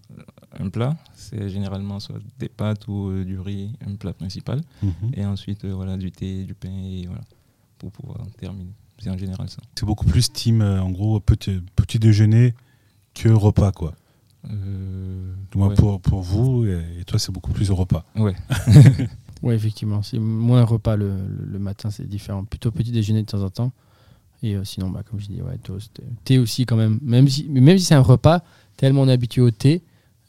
un 0.59 0.69
plat. 0.69 0.97
C'est 1.14 1.49
généralement 1.49 1.99
soit 2.00 2.19
des 2.38 2.49
pâtes 2.49 2.87
ou 2.88 3.09
euh, 3.11 3.25
du 3.25 3.38
riz, 3.40 3.73
un 3.87 3.97
plat 3.97 4.12
principal. 4.12 4.61
Mhm. 4.83 4.92
Et 5.14 5.25
ensuite, 5.26 5.64
euh, 5.64 5.75
voilà, 5.75 5.97
du 5.97 6.12
thé, 6.12 6.45
du 6.45 6.54
pain, 6.54 6.71
et 6.71 7.07
voilà, 7.07 7.23
pour 7.78 7.90
pouvoir 7.90 8.19
terminer. 8.38 8.71
C'est 8.99 9.11
en 9.11 9.19
général 9.19 9.49
ça. 9.49 9.61
C'est 9.75 9.85
beaucoup 9.87 10.04
plus 10.07 10.33
team, 10.33 10.62
euh, 10.62 10.81
en 10.81 10.90
gros, 10.90 11.19
petit, 11.21 11.61
petit 11.75 11.99
déjeuner 11.99 12.54
que 13.14 13.28
repas, 13.28 13.73
quoi. 13.73 13.95
Euh, 14.50 15.35
ouais. 15.54 15.75
pour, 15.75 16.00
pour 16.00 16.21
vous, 16.23 16.64
et, 16.66 16.81
et 17.00 17.04
toi, 17.04 17.19
c'est 17.19 17.33
beaucoup 17.33 17.52
plus 17.52 17.71
au 17.71 17.75
repas. 17.76 18.04
Ouais. 18.16 18.35
Oui, 19.45 19.54
effectivement, 19.54 20.02
c'est 20.04 20.21
moins 20.21 20.62
repas 20.62 20.95
le, 20.95 21.09
le- 21.16 21.45
le 21.47 21.59
matin, 21.59 21.90
c'est 21.90 22.09
différent. 22.09 22.45
Plutôt 22.45 22.71
petit 22.71 22.92
déjeuner 22.92 23.23
de 23.23 23.26
temps 23.26 23.42
en 23.42 23.50
temps. 23.50 23.73
Et 24.42 24.56
euh, 24.56 24.64
sinon, 24.64 24.90
bah, 24.90 25.02
comme 25.08 25.20
je 25.20 25.26
dis, 25.26 25.40
ouais, 25.40 25.58
toast. 25.62 26.00
Thé 26.25 26.38
aussi, 26.38 26.66
quand 26.66 26.76
même. 26.76 26.99
Même 27.02 27.28
si, 27.28 27.46
mais 27.49 27.61
même 27.61 27.78
si 27.78 27.84
c'est 27.84 27.94
un 27.94 28.00
repas, 28.00 28.42
tellement 28.76 29.02
on 29.02 29.08
est 29.08 29.12
habitué 29.12 29.40
au 29.40 29.50
thé, 29.50 29.82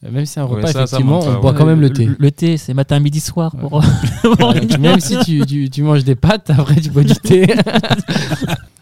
euh, 0.04 0.12
même 0.12 0.26
si 0.26 0.34
c'est 0.34 0.40
un 0.40 0.46
repas, 0.46 0.72
ça 0.72 0.84
effectivement, 0.84 1.20
on 1.22 1.40
boit 1.40 1.52
ouais. 1.52 1.58
quand 1.58 1.66
même 1.66 1.82
le 1.82 1.92
thé. 1.92 2.08
Le, 2.20 2.32
thé, 2.32 2.58
c'est 2.58 2.74
matin, 2.74 3.00
midi, 3.00 3.20
soir. 3.20 3.56
Pour, 3.56 3.84
même 4.80 5.00
si 5.00 5.18
tu, 5.20 5.46
tu- 5.46 5.70
tu 5.70 5.82
manges 5.82 6.04
des 6.04 6.16
pâtes, 6.16 6.50
après 6.50 6.80
tu 6.80 6.92
bois 6.92 7.04
du 7.04 7.16
thé. 7.16 7.44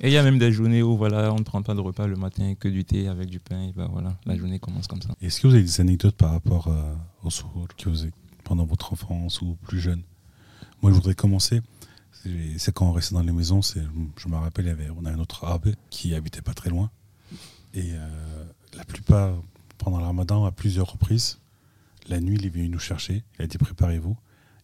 Et 0.04 0.08
il 0.08 0.14
y 0.14 0.18
a 0.18 0.24
même 0.24 0.40
des 0.40 0.52
journées 0.52 0.82
où 0.82 0.98
voilà, 0.98 1.32
on 1.32 1.38
ne 1.38 1.44
prend 1.44 1.62
pas 1.62 1.76
de 1.76 1.80
repas 1.80 2.08
le 2.08 2.16
matin, 2.16 2.56
que 2.60 2.68
du 2.68 2.84
thé 2.84 3.08
avec 3.08 3.30
du 3.30 3.40
pain. 3.40 3.62
Et 3.70 3.72
ben 3.76 3.88
voilà, 3.92 4.16
la 4.26 4.36
journée 4.36 4.58
commence 4.60 4.88
comme 4.88 5.02
ça. 5.02 5.10
Est-ce 5.22 5.40
que 5.40 5.48
vous 5.48 5.54
avez 5.54 5.64
des 5.64 5.80
anecdotes 5.80 6.16
par 6.16 6.32
rapport 6.32 6.68
euh, 6.68 6.94
au 7.24 7.30
sourd 7.30 7.68
que 7.78 7.88
vous 7.90 8.02
avez 8.02 8.12
pendant 8.44 8.66
votre 8.66 8.92
enfance 8.94 9.42
ou 9.42 9.56
plus 9.68 9.80
jeune? 9.80 10.02
Moi, 10.82 10.92
je 10.92 10.96
voudrais 10.96 11.14
commencer. 11.14 11.62
C'est- 12.58 12.72
quand 12.72 12.88
on 12.88 12.92
restait 12.92 13.16
dans 13.16 13.22
les 13.22 13.32
maisons, 13.32 13.62
je 13.62 14.28
me 14.28 14.36
rappelle, 14.36 14.66
il 14.66 14.70
y 14.70 14.72
avait, 14.72 14.90
on 14.92 15.06
a 15.06 15.12
un 15.12 15.20
autre 15.20 15.44
arabe 15.46 15.74
qui 15.90 16.14
habitait 16.14 16.42
pas 16.42 16.54
très 16.54 16.70
loin. 16.70 16.92
Et 17.74 17.92
euh, 17.94 18.44
la 18.76 18.84
plupart, 18.86 19.36
pendant 19.78 19.98
le 20.00 20.06
ramadan, 20.06 20.46
à 20.46 20.52
plusieurs 20.52 20.92
reprises, 20.92 21.40
la 22.08 22.20
nuit, 22.20 22.36
il 22.40 22.46
est 22.46 22.50
venu 22.50 22.70
nous 22.70 22.80
chercher. 22.80 23.24
Il 23.40 23.44
a 23.44 23.48
dit 23.48 23.58
préparez-vous. 23.58 24.18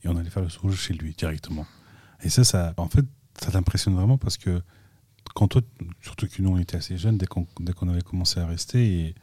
Et 0.04 0.08
on 0.10 0.16
allait 0.18 0.30
faire 0.30 0.44
le 0.44 0.50
sourd 0.50 0.72
chez 0.74 0.94
lui 0.94 1.14
directement. 1.18 1.66
Et 2.24 2.30
ça, 2.30 2.44
ça 2.44 2.74
en 2.78 2.88
fait, 2.90 3.06
ça 3.42 3.52
t'impressionne 3.52 3.96
vraiment 3.96 4.18
parce 4.18 4.38
que 4.38 4.62
quand 5.36 5.48
toi, 5.48 5.62
surtout 6.02 6.28
que 6.28 6.42
nous, 6.42 6.50
on 6.50 6.58
était 6.58 6.78
assez 6.78 6.98
jeunes 6.98 7.18
dès 7.18 7.26
qu'on 7.28 7.46
qu'on 7.46 7.88
avait 7.90 8.02
commencé 8.02 8.40
à 8.40 8.46
rester, 8.48 9.16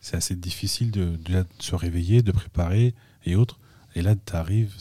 c'est 0.00 0.16
assez 0.16 0.34
difficile 0.36 0.90
de, 0.90 1.16
de 1.16 1.44
se 1.58 1.74
réveiller, 1.74 2.22
de 2.22 2.32
préparer 2.32 2.94
et 3.24 3.36
autres. 3.36 3.58
Et 3.94 4.02
là, 4.02 4.14
tu 4.16 4.34
arrives, 4.34 4.74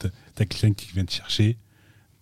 tu 0.00 0.06
as 0.06 0.46
quelqu'un 0.46 0.72
qui 0.72 0.90
vient 0.92 1.04
te 1.04 1.12
chercher, 1.12 1.58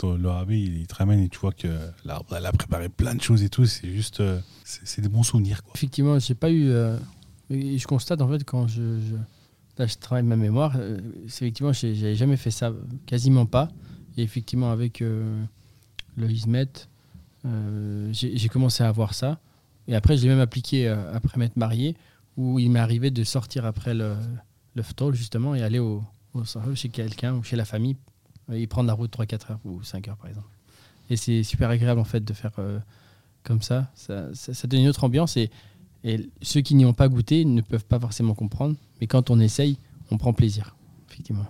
le 0.04 0.28
rabbi, 0.28 0.62
il, 0.62 0.78
il 0.78 0.86
te 0.86 0.94
ramène 0.94 1.20
et 1.20 1.28
tu 1.28 1.38
vois 1.38 1.52
que 1.52 1.68
l'arbre, 2.04 2.36
elle 2.36 2.46
a 2.46 2.52
préparé 2.52 2.88
plein 2.88 3.14
de 3.14 3.22
choses 3.22 3.42
et 3.42 3.48
tout. 3.48 3.66
C'est 3.66 3.90
juste, 3.90 4.20
euh, 4.20 4.40
c'est 4.64 5.00
des 5.00 5.08
bons 5.08 5.22
souvenirs. 5.22 5.62
Quoi. 5.62 5.72
Effectivement, 5.74 6.18
j'ai 6.18 6.34
pas 6.34 6.50
eu. 6.50 6.68
euh, 6.68 6.96
je 7.50 7.86
constate 7.86 8.20
en 8.22 8.28
fait 8.28 8.44
quand 8.44 8.68
je, 8.68 9.00
je, 9.00 9.16
là, 9.78 9.86
travaille 10.00 10.24
ma 10.24 10.36
mémoire, 10.36 10.74
euh, 10.76 10.98
c'est 11.26 11.44
effectivement, 11.44 11.72
j'avais 11.72 12.14
jamais 12.14 12.36
fait 12.36 12.50
ça, 12.50 12.72
quasiment 13.06 13.46
pas. 13.46 13.68
Et 14.16 14.22
effectivement, 14.22 14.70
avec 14.70 15.02
euh, 15.02 15.42
le 16.16 16.30
Ismet, 16.30 16.68
euh, 17.46 18.08
j'ai 18.12 18.48
commencé 18.48 18.82
à 18.84 18.92
voir 18.92 19.14
ça. 19.14 19.40
Et 19.88 19.94
après, 19.94 20.16
je 20.16 20.22
l'ai 20.22 20.28
même 20.28 20.40
appliqué 20.40 20.88
euh, 20.88 21.12
après 21.14 21.38
m'être 21.38 21.56
marié, 21.56 21.96
où 22.36 22.58
il 22.58 22.70
m'est 22.70 22.80
arrivé 22.80 23.10
de 23.10 23.24
sortir 23.24 23.64
après 23.64 23.94
le, 23.94 24.14
le 24.74 24.82
justement, 25.12 25.54
et 25.54 25.62
aller 25.62 25.78
au, 25.78 26.04
au 26.34 26.44
chez 26.74 26.88
quelqu'un 26.88 27.34
ou 27.34 27.42
chez 27.42 27.56
la 27.56 27.64
famille, 27.64 27.96
euh, 27.96 28.09
et 28.52 28.66
prendre 28.66 28.86
la 28.86 28.94
route 28.94 29.12
3-4 29.12 29.52
heures 29.52 29.60
ou 29.64 29.82
5 29.82 30.08
heures, 30.08 30.16
par 30.16 30.28
exemple. 30.28 30.46
Et 31.08 31.16
c'est 31.16 31.42
super 31.42 31.70
agréable, 31.70 32.00
en 32.00 32.04
fait, 32.04 32.24
de 32.24 32.32
faire 32.32 32.52
euh, 32.58 32.78
comme 33.42 33.62
ça. 33.62 33.90
Ça, 33.94 34.34
ça. 34.34 34.54
ça 34.54 34.68
donne 34.68 34.80
une 34.80 34.88
autre 34.88 35.04
ambiance. 35.04 35.36
Et, 35.36 35.50
et 36.04 36.28
ceux 36.42 36.60
qui 36.60 36.74
n'y 36.74 36.84
ont 36.84 36.92
pas 36.92 37.08
goûté 37.08 37.44
ne 37.44 37.60
peuvent 37.60 37.84
pas 37.84 37.98
forcément 37.98 38.34
comprendre. 38.34 38.76
Mais 39.00 39.06
quand 39.06 39.30
on 39.30 39.40
essaye, 39.40 39.76
on 40.10 40.18
prend 40.18 40.32
plaisir, 40.32 40.76
effectivement. 41.08 41.46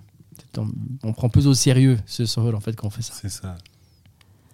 On 1.02 1.12
prend 1.12 1.28
plus 1.28 1.46
au 1.46 1.54
sérieux 1.54 1.98
ce 2.06 2.24
sahur, 2.26 2.54
en 2.54 2.60
fait, 2.60 2.74
quand 2.74 2.86
on 2.86 2.90
fait 2.90 3.02
ça. 3.02 3.14
C'est 3.14 3.28
ça. 3.28 3.56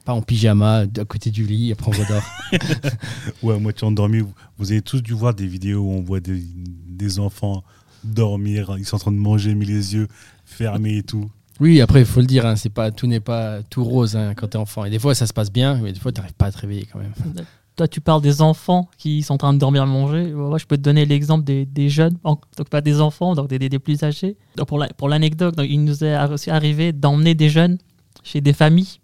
Pas 0.05 0.13
en 0.13 0.23
pyjama, 0.23 0.85
à 0.99 1.05
côté 1.05 1.31
du 1.31 1.47
lit, 1.47 1.73
après 1.73 1.89
on 1.89 2.03
redort. 2.03 2.23
Ouais, 3.43 3.55
à 3.55 3.59
moitié 3.59 3.87
endormi. 3.87 4.23
Vous 4.59 4.73
avez 4.73 4.83
tous 4.83 5.03
dû 5.03 5.13
voir 5.13 5.35
des 5.35 5.47
vidéos 5.47 5.83
où 5.83 5.91
on 5.91 6.03
voit 6.03 6.21
des, 6.21 6.41
des 6.41 7.19
enfants 7.19 7.65
dormir, 8.07 8.77
ils 8.79 8.87
sont 8.87 8.97
en 8.97 9.01
train 9.01 9.13
de 9.13 9.17
manger, 9.17 9.55
mais 9.55 9.65
les 9.65 9.95
yeux 9.95 10.09
fermés 10.45 10.99
et 10.99 11.03
tout. 11.03 11.31
Oui, 11.61 11.81
après, 11.81 12.01
il 12.01 12.07
faut 12.07 12.21
le 12.21 12.27
dire, 12.27 12.45
hein, 12.47 12.57
c'est 12.57 12.69
pas, 12.71 12.91
tout 12.91 13.07
n'est 13.07 13.21
pas 13.21 13.63
tout 13.71 13.83
rose 13.83 14.15
hein, 14.17 14.35
quand 14.35 14.49
tu 14.49 14.57
es 14.57 14.61
enfant. 14.61 14.85
Et 14.85 14.91
des 14.91 14.99
fois, 14.99 15.15
ça 15.15 15.27
se 15.27 15.33
passe 15.33 15.51
bien, 15.51 15.75
mais 15.83 15.93
des 15.93 15.99
fois, 16.01 16.13
tu 16.13 16.21
n'arrives 16.21 16.35
pas 16.35 16.47
à 16.47 16.53
te 16.53 16.59
réveiller 16.59 16.87
quand 16.93 16.99
même. 16.99 17.13
Toi, 17.77 17.87
tu 17.89 18.01
parles 18.01 18.23
des 18.23 18.41
enfants 18.41 18.89
qui 18.97 19.23
sont 19.23 19.35
en 19.35 19.39
train 19.39 19.53
de 19.53 19.59
dormir 19.59 19.83
à 19.83 19.87
manger. 19.87 20.33
Moi, 20.33 20.57
je 20.57 20.65
peux 20.65 20.79
te 20.79 20.83
donner 20.83 21.05
l'exemple 21.05 21.45
des, 21.45 21.67
des 21.67 21.91
jeunes, 21.91 22.17
donc 22.25 22.41
pas 22.71 22.81
des 22.81 23.03
enfants, 23.03 23.35
donc 23.35 23.49
des, 23.49 23.59
des- 23.59 23.69
des 23.69 23.79
plus 23.79 24.03
âgés. 24.03 24.37
Donc 24.57 24.67
pour 24.69 24.79
la- 24.79 24.89
pour 24.89 25.11
l'anecdote, 25.11 25.55
il 25.63 25.85
nous 25.85 26.03
est 26.03 26.17
aussi 26.31 26.51
arrivé 26.51 26.93
d'emmener 26.95 27.35
des 27.35 27.51
jeunes 27.51 27.77
chez 28.23 28.41
des 28.41 28.55
familles 28.55 28.99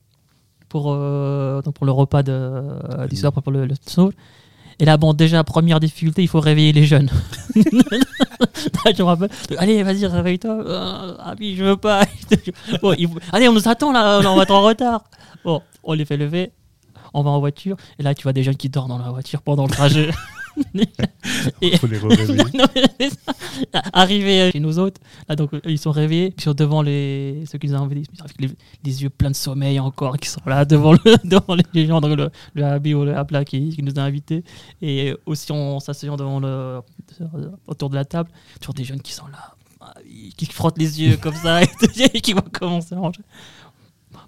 pour, 0.70 0.86
euh, 0.90 1.60
donc 1.60 1.74
pour 1.74 1.84
le 1.84 1.92
repas 1.92 2.22
de, 2.22 2.32
euh, 2.32 3.06
du 3.08 3.16
soir, 3.16 3.30
pour 3.34 3.52
le, 3.52 3.66
le. 3.66 3.74
Et 4.78 4.84
là, 4.84 4.96
bon, 4.96 5.12
déjà, 5.12 5.44
première 5.44 5.80
difficulté, 5.80 6.22
il 6.22 6.28
faut 6.28 6.40
réveiller 6.40 6.72
les 6.72 6.84
jeunes. 6.84 7.10
je 7.54 7.60
me 8.98 9.02
rappelle, 9.04 9.30
allez, 9.58 9.82
vas-y, 9.82 10.06
réveille-toi. 10.06 10.50
Euh, 10.66 11.14
ah 11.18 11.34
oui, 11.38 11.54
je 11.56 11.64
veux 11.64 11.76
pas. 11.76 12.04
Bon, 12.82 12.94
il 12.98 13.08
faut- 13.08 13.18
Allez, 13.32 13.48
on 13.48 13.52
nous 13.52 13.68
attend 13.68 13.92
là, 13.92 14.20
on 14.24 14.36
va 14.36 14.42
être 14.42 14.50
en 14.50 14.62
retard. 14.62 15.04
Bon, 15.44 15.60
on 15.84 15.92
les 15.92 16.04
fait 16.04 16.16
lever, 16.16 16.52
on 17.14 17.22
va 17.22 17.30
en 17.30 17.38
voiture, 17.40 17.76
et 17.98 18.02
là, 18.02 18.14
tu 18.14 18.22
vois 18.24 18.32
des 18.32 18.42
jeunes 18.42 18.56
qui 18.56 18.68
dorment 18.68 18.88
dans 18.90 18.98
la 18.98 19.10
voiture 19.10 19.42
pendant 19.42 19.64
le 19.64 19.70
trajet. 19.70 20.10
Et- 21.62 21.76
faut 21.76 21.86
les 21.86 21.98
non. 22.54 22.64
Arrivé 23.92 24.50
chez 24.52 24.60
nous 24.60 24.78
autres, 24.78 25.00
là, 25.28 25.36
donc, 25.36 25.50
ils 25.64 25.78
sont 25.78 25.90
réveillés, 25.92 26.30
puis 26.30 26.44
sont 26.44 26.54
devant 26.54 26.82
les, 26.82 27.44
ceux 27.50 27.58
qui 27.58 27.68
nous 27.68 27.74
ont 27.74 27.80
envoyé, 27.80 28.02
avec 28.20 28.40
les, 28.40 28.50
les 28.84 29.02
yeux 29.02 29.10
pleins 29.10 29.30
de 29.30 29.36
sommeil 29.36 29.78
encore, 29.80 30.16
qui 30.18 30.28
sont 30.28 30.40
là 30.46 30.64
devant, 30.66 30.92
le, 30.92 30.98
devant 31.28 31.56
les 31.72 31.86
gens, 31.86 32.00
donc 32.00 32.16
le, 32.16 32.30
le 32.54 32.64
Habi 32.64 32.94
ou 32.94 33.04
le 33.04 33.16
Habla 33.16 33.44
qui, 33.44 33.70
qui 33.74 33.82
nous 33.82 33.98
a 33.98 34.02
invités. 34.02 34.44
Et 34.80 35.14
aussi, 35.26 35.50
en 35.52 35.80
s'asseyant 35.80 36.16
devant 36.16 36.40
le, 36.40 36.80
autour 37.66 37.90
de 37.90 37.94
la 37.94 38.04
table, 38.04 38.30
toujours 38.60 38.74
des 38.74 38.84
jeunes 38.84 39.00
qui 39.02 39.12
sont 39.12 39.26
là, 39.28 39.54
ah, 39.80 39.94
qui 40.36 40.46
frottent 40.46 40.78
les 40.78 41.00
yeux 41.02 41.16
comme 41.16 41.34
ça, 41.34 41.62
et 41.62 42.20
qui 42.20 42.32
vont 42.32 42.44
commencer 42.52 42.94
à 42.94 42.98
manger. 42.98 43.20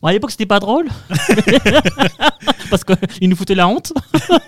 Bon, 0.04 0.08
à 0.08 0.12
l'époque, 0.12 0.32
c'était 0.32 0.44
pas 0.44 0.61
drôle, 0.61 0.87
parce 2.68 2.84
qu'ils 2.84 3.30
nous 3.30 3.37
foutaient 3.37 3.54
la 3.54 3.66
honte. 3.66 3.94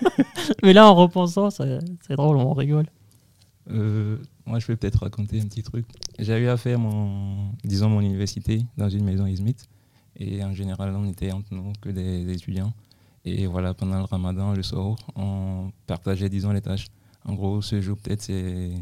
Mais 0.62 0.75
là, 0.75 0.86
en 0.86 0.94
repensant, 0.94 1.48
c'est 1.48 1.80
drôle, 2.10 2.36
on 2.36 2.52
rigole. 2.52 2.84
Euh, 3.70 4.18
moi, 4.44 4.58
je 4.58 4.66
peux 4.66 4.76
peut-être 4.76 4.98
raconter 4.98 5.40
un 5.40 5.46
petit 5.46 5.62
truc. 5.62 5.86
J'ai 6.18 6.36
eu 6.36 6.48
à 6.48 6.58
faire 6.58 6.78
mon, 6.78 7.52
disons, 7.64 7.88
mon 7.88 8.02
université 8.02 8.66
dans 8.76 8.90
une 8.90 9.02
maison 9.02 9.25
Ismit. 9.25 9.56
Et 10.16 10.44
en 10.44 10.52
général, 10.52 10.94
on 10.94 11.08
était 11.08 11.32
entre 11.32 11.54
nous 11.54 11.72
que 11.80 11.88
des, 11.88 12.26
des 12.26 12.34
étudiants. 12.34 12.75
Et 13.25 13.46
voilà, 13.46 13.72
pendant 13.72 13.96
le 13.96 14.04
ramadan, 14.04 14.52
le 14.52 14.62
soir, 14.62 14.96
on 15.14 15.70
partageait, 15.86 16.28
disons, 16.28 16.52
les 16.52 16.60
tâches. 16.60 16.88
En 17.25 17.32
gros, 17.32 17.62
ce 17.62 17.80
jour, 17.80 17.96
peut-être, 17.96 18.20
c'est 18.20 18.72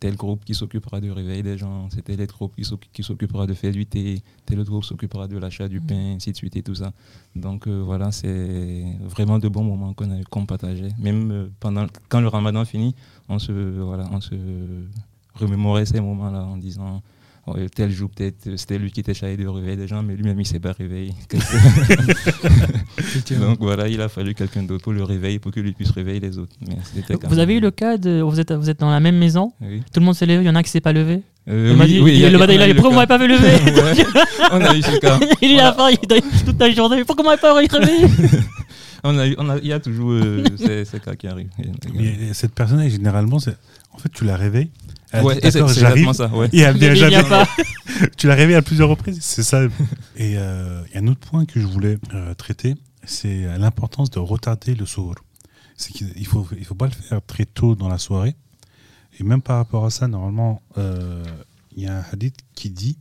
tel 0.00 0.16
groupe 0.16 0.44
qui 0.44 0.54
s'occupera 0.54 0.98
du 1.00 1.12
réveil 1.12 1.42
des 1.42 1.58
gens, 1.58 1.88
c'est 1.90 2.02
tel 2.02 2.20
autre 2.22 2.34
groupe 2.34 2.54
qui 2.56 2.64
s'occu- 2.64 2.88
qui 2.92 3.02
s'occupera 3.02 3.46
de 3.46 3.54
faire 3.54 3.70
du 3.72 3.84
thé, 3.84 4.22
tel 4.46 4.58
autre 4.58 4.70
groupe 4.70 4.84
s'occupera 4.84 5.28
de 5.28 5.36
l'achat 5.36 5.68
du 5.68 5.80
pain, 5.80 6.14
ainsi 6.16 6.32
de 6.32 6.36
suite 6.36 6.56
et 6.56 6.62
tout 6.62 6.74
ça. 6.74 6.92
Donc 7.36 7.66
euh, 7.66 7.82
voilà, 7.84 8.10
c'est 8.10 8.84
vraiment 9.04 9.38
de 9.38 9.48
bons 9.48 9.62
moments 9.62 9.92
qu'on 9.92 10.10
a 10.10 10.24
qu'on 10.30 10.46
partageait. 10.46 10.92
Même 10.98 11.30
euh, 11.30 11.46
pendant, 11.60 11.86
quand 12.08 12.22
le 12.22 12.28
ramadan 12.28 12.64
finit, 12.64 12.94
on 13.28 13.38
se, 13.38 13.52
voilà, 13.52 14.08
on 14.10 14.20
se 14.20 14.34
remémorait 15.34 15.86
ces 15.86 16.00
moments-là 16.00 16.44
en 16.44 16.56
disant 16.56 17.02
tel 17.74 17.90
jour, 17.90 18.08
peut-être 18.10 18.46
euh, 18.46 18.56
c'était 18.56 18.78
lui 18.78 18.90
qui 18.92 19.00
était 19.00 19.14
chargé 19.14 19.36
de 19.36 19.46
réveiller 19.48 19.76
des 19.76 19.88
gens, 19.88 20.02
mais 20.02 20.14
lui-même 20.14 20.38
il 20.40 20.46
s'est 20.46 20.60
pas 20.60 20.72
réveillé. 20.72 21.12
Donc 23.40 23.58
voilà, 23.60 23.88
il 23.88 24.00
a 24.00 24.08
fallu 24.08 24.34
quelqu'un 24.34 24.62
d'autre 24.62 24.84
pour 24.84 24.92
le 24.92 25.02
réveiller, 25.04 25.38
pour 25.38 25.52
que 25.52 25.60
lui 25.60 25.72
puisse 25.72 25.90
réveiller 25.90 26.20
les 26.20 26.38
autres. 26.38 26.56
Mais 26.66 26.76
quand 27.08 27.28
Vous 27.28 27.38
avez 27.38 27.56
eu 27.56 27.60
le 27.60 27.70
cas 27.70 27.96
de. 27.96 28.20
Vous 28.22 28.40
êtes, 28.40 28.52
vous 28.52 28.70
êtes 28.70 28.80
dans 28.80 28.90
la 28.90 29.00
même 29.00 29.16
maison, 29.18 29.52
Oui. 29.60 29.80
tout 29.92 30.00
le 30.00 30.06
monde 30.06 30.14
s'est 30.14 30.26
levé, 30.26 30.42
il 30.42 30.46
y 30.46 30.50
en 30.50 30.54
a 30.54 30.58
un 30.58 30.62
qui 30.62 30.70
s'est 30.70 30.80
pas 30.80 30.92
levé. 30.92 31.22
Euh, 31.48 31.70
il 31.72 31.76
m'a 31.76 31.84
oui, 31.84 31.90
dit, 31.90 32.00
oui, 32.00 32.10
il- 32.12 32.18
y 32.20 32.24
a- 32.26 32.30
le 32.30 32.38
matin, 32.38 32.52
il 32.52 32.62
a 32.62 32.74
Pourquoi 32.74 32.94
m'avez 32.94 33.06
pas 33.06 33.18
vu 33.18 33.26
lever 33.26 33.48
on 34.52 34.60
a 34.60 34.76
eu 34.76 34.82
ce 34.82 34.98
cas. 35.00 35.18
Il 35.40 35.52
est 35.52 35.54
On 35.54 35.56
là, 35.56 35.68
a- 35.68 35.72
pas, 35.72 35.90
il 35.90 35.98
dort 36.06 36.18
toute 36.44 36.60
la 36.60 36.70
journée. 36.70 37.04
Pourquoi 37.04 37.24
vous 37.24 37.30
m'avez 37.30 37.40
pas 37.40 37.54
réveillé 37.54 38.06
On 39.02 39.18
a 39.18 39.26
eu, 39.26 39.34
on 39.38 39.48
a, 39.48 39.58
il 39.58 39.66
y 39.66 39.72
a 39.72 39.80
toujours 39.80 40.10
euh, 40.12 40.44
ces, 40.56 40.84
ces 40.84 41.00
cas 41.00 41.16
qui 41.16 41.26
arrivent. 41.26 41.48
Mais 41.94 42.32
cette 42.34 42.54
personne, 42.54 42.86
généralement, 42.88 43.38
en 43.38 43.98
fait, 43.98 44.08
tu 44.12 44.24
la 44.24 44.36
réveilles. 44.36 44.70
Elle 45.12 45.24
Ouais, 45.24 45.38
c'est 45.42 45.56
exactement 45.58 46.12
ça. 46.12 46.28
Ouais. 46.28 46.48
Et 46.52 46.60
elle 46.60 46.76
vient 46.76 46.88
Il 46.92 46.94
vient 46.94 47.10
jamais. 47.10 47.28
pas. 47.28 47.48
tu 48.16 48.26
l'as 48.28 48.34
réveillée 48.34 48.56
à 48.58 48.62
plusieurs 48.62 48.88
reprises, 48.88 49.18
c'est 49.20 49.42
ça. 49.42 49.62
Et 50.16 50.36
euh, 50.38 50.82
il 50.88 50.94
y 50.94 50.98
a 50.98 51.00
un 51.00 51.06
autre 51.08 51.20
point 51.20 51.44
que 51.46 51.60
je 51.60 51.66
voulais 51.66 51.98
euh, 52.14 52.34
traiter, 52.34 52.76
c'est 53.04 53.42
l'importance 53.58 54.10
de 54.10 54.18
retarder 54.18 54.74
le 54.74 54.86
sourd. 54.86 55.14
C'est 55.76 55.92
qu'il 55.92 56.12
il 56.16 56.26
faut, 56.26 56.46
il 56.58 56.64
faut 56.64 56.74
pas 56.74 56.86
le 56.86 56.92
faire 56.92 57.20
très 57.26 57.44
tôt 57.46 57.74
dans 57.74 57.88
la 57.88 57.98
soirée. 57.98 58.36
Et 59.18 59.24
même 59.24 59.42
par 59.42 59.56
rapport 59.56 59.84
à 59.84 59.90
ça, 59.90 60.06
normalement, 60.08 60.62
euh, 60.78 61.24
il 61.76 61.82
y 61.82 61.86
a 61.86 61.98
un 61.98 62.04
hadith 62.12 62.36
qui 62.54 62.70
dit 62.70 62.98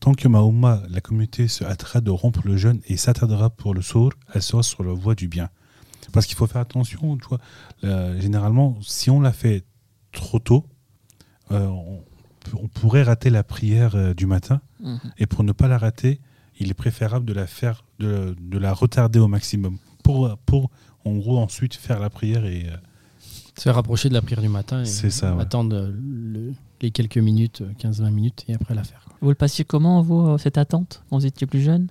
Tant 0.00 0.14
que 0.14 0.28
ma 0.28 0.40
Ummah, 0.40 0.82
la 0.88 1.00
communauté, 1.00 1.48
se 1.48 1.64
hâtera 1.64 2.00
de 2.00 2.10
rompre 2.10 2.40
le 2.44 2.56
jeûne 2.56 2.80
et 2.86 2.96
s'attardera 2.96 3.50
pour 3.50 3.74
le 3.74 3.82
sourd, 3.82 4.12
elle 4.32 4.42
sera 4.42 4.62
sur 4.62 4.84
la 4.84 4.92
voie 4.92 5.14
du 5.16 5.26
bien. 5.28 5.50
Parce 6.12 6.24
qu'il 6.26 6.36
faut 6.36 6.46
faire 6.46 6.60
attention, 6.60 7.16
tu 7.18 7.26
vois. 7.28 7.40
euh, 7.84 8.18
généralement, 8.20 8.78
si 8.80 9.10
on 9.10 9.20
l'a 9.20 9.32
fait 9.32 9.64
trop 10.12 10.38
tôt, 10.38 10.64
euh, 10.64 10.77
on, 11.50 12.00
on 12.62 12.68
pourrait 12.68 13.02
rater 13.02 13.30
la 13.30 13.42
prière 13.42 13.94
euh, 13.94 14.14
du 14.14 14.26
matin. 14.26 14.60
Et 15.18 15.26
pour 15.26 15.42
ne 15.44 15.52
pas 15.52 15.68
la 15.68 15.76
rater, 15.78 16.20
il 16.60 16.70
est 16.70 16.74
préférable 16.74 17.24
de 17.26 17.32
la 17.32 17.46
faire, 17.46 17.84
de, 17.98 18.34
de 18.40 18.58
la 18.58 18.72
retarder 18.72 19.18
au 19.18 19.28
maximum 19.28 19.78
pour, 20.04 20.36
pour 20.46 20.70
en 21.04 21.16
gros 21.16 21.38
ensuite 21.38 21.74
faire 21.74 21.98
la 22.00 22.10
prière 22.10 22.44
et 22.44 22.66
euh, 22.68 22.76
Se 23.56 23.68
rapprocher 23.68 24.08
de 24.08 24.14
la 24.14 24.22
prière 24.22 24.40
du 24.40 24.48
matin 24.48 24.82
et 24.82 24.84
C'est 24.86 25.10
ça, 25.10 25.34
ouais. 25.34 25.42
attendre 25.42 25.90
le- 25.92 26.52
les 26.80 26.90
quelques 26.92 27.18
minutes, 27.18 27.62
15-20 27.80 28.10
minutes, 28.10 28.44
et 28.48 28.54
après 28.54 28.72
la 28.74 28.84
faire. 28.84 29.04
Vous 29.20 29.28
le 29.30 29.34
passiez 29.34 29.64
comment, 29.64 30.00
vous, 30.00 30.20
euh, 30.28 30.38
cette 30.38 30.58
attente 30.58 31.02
quand 31.10 31.18
vous 31.18 31.26
étiez 31.26 31.46
plus 31.46 31.60
jeune? 31.60 31.88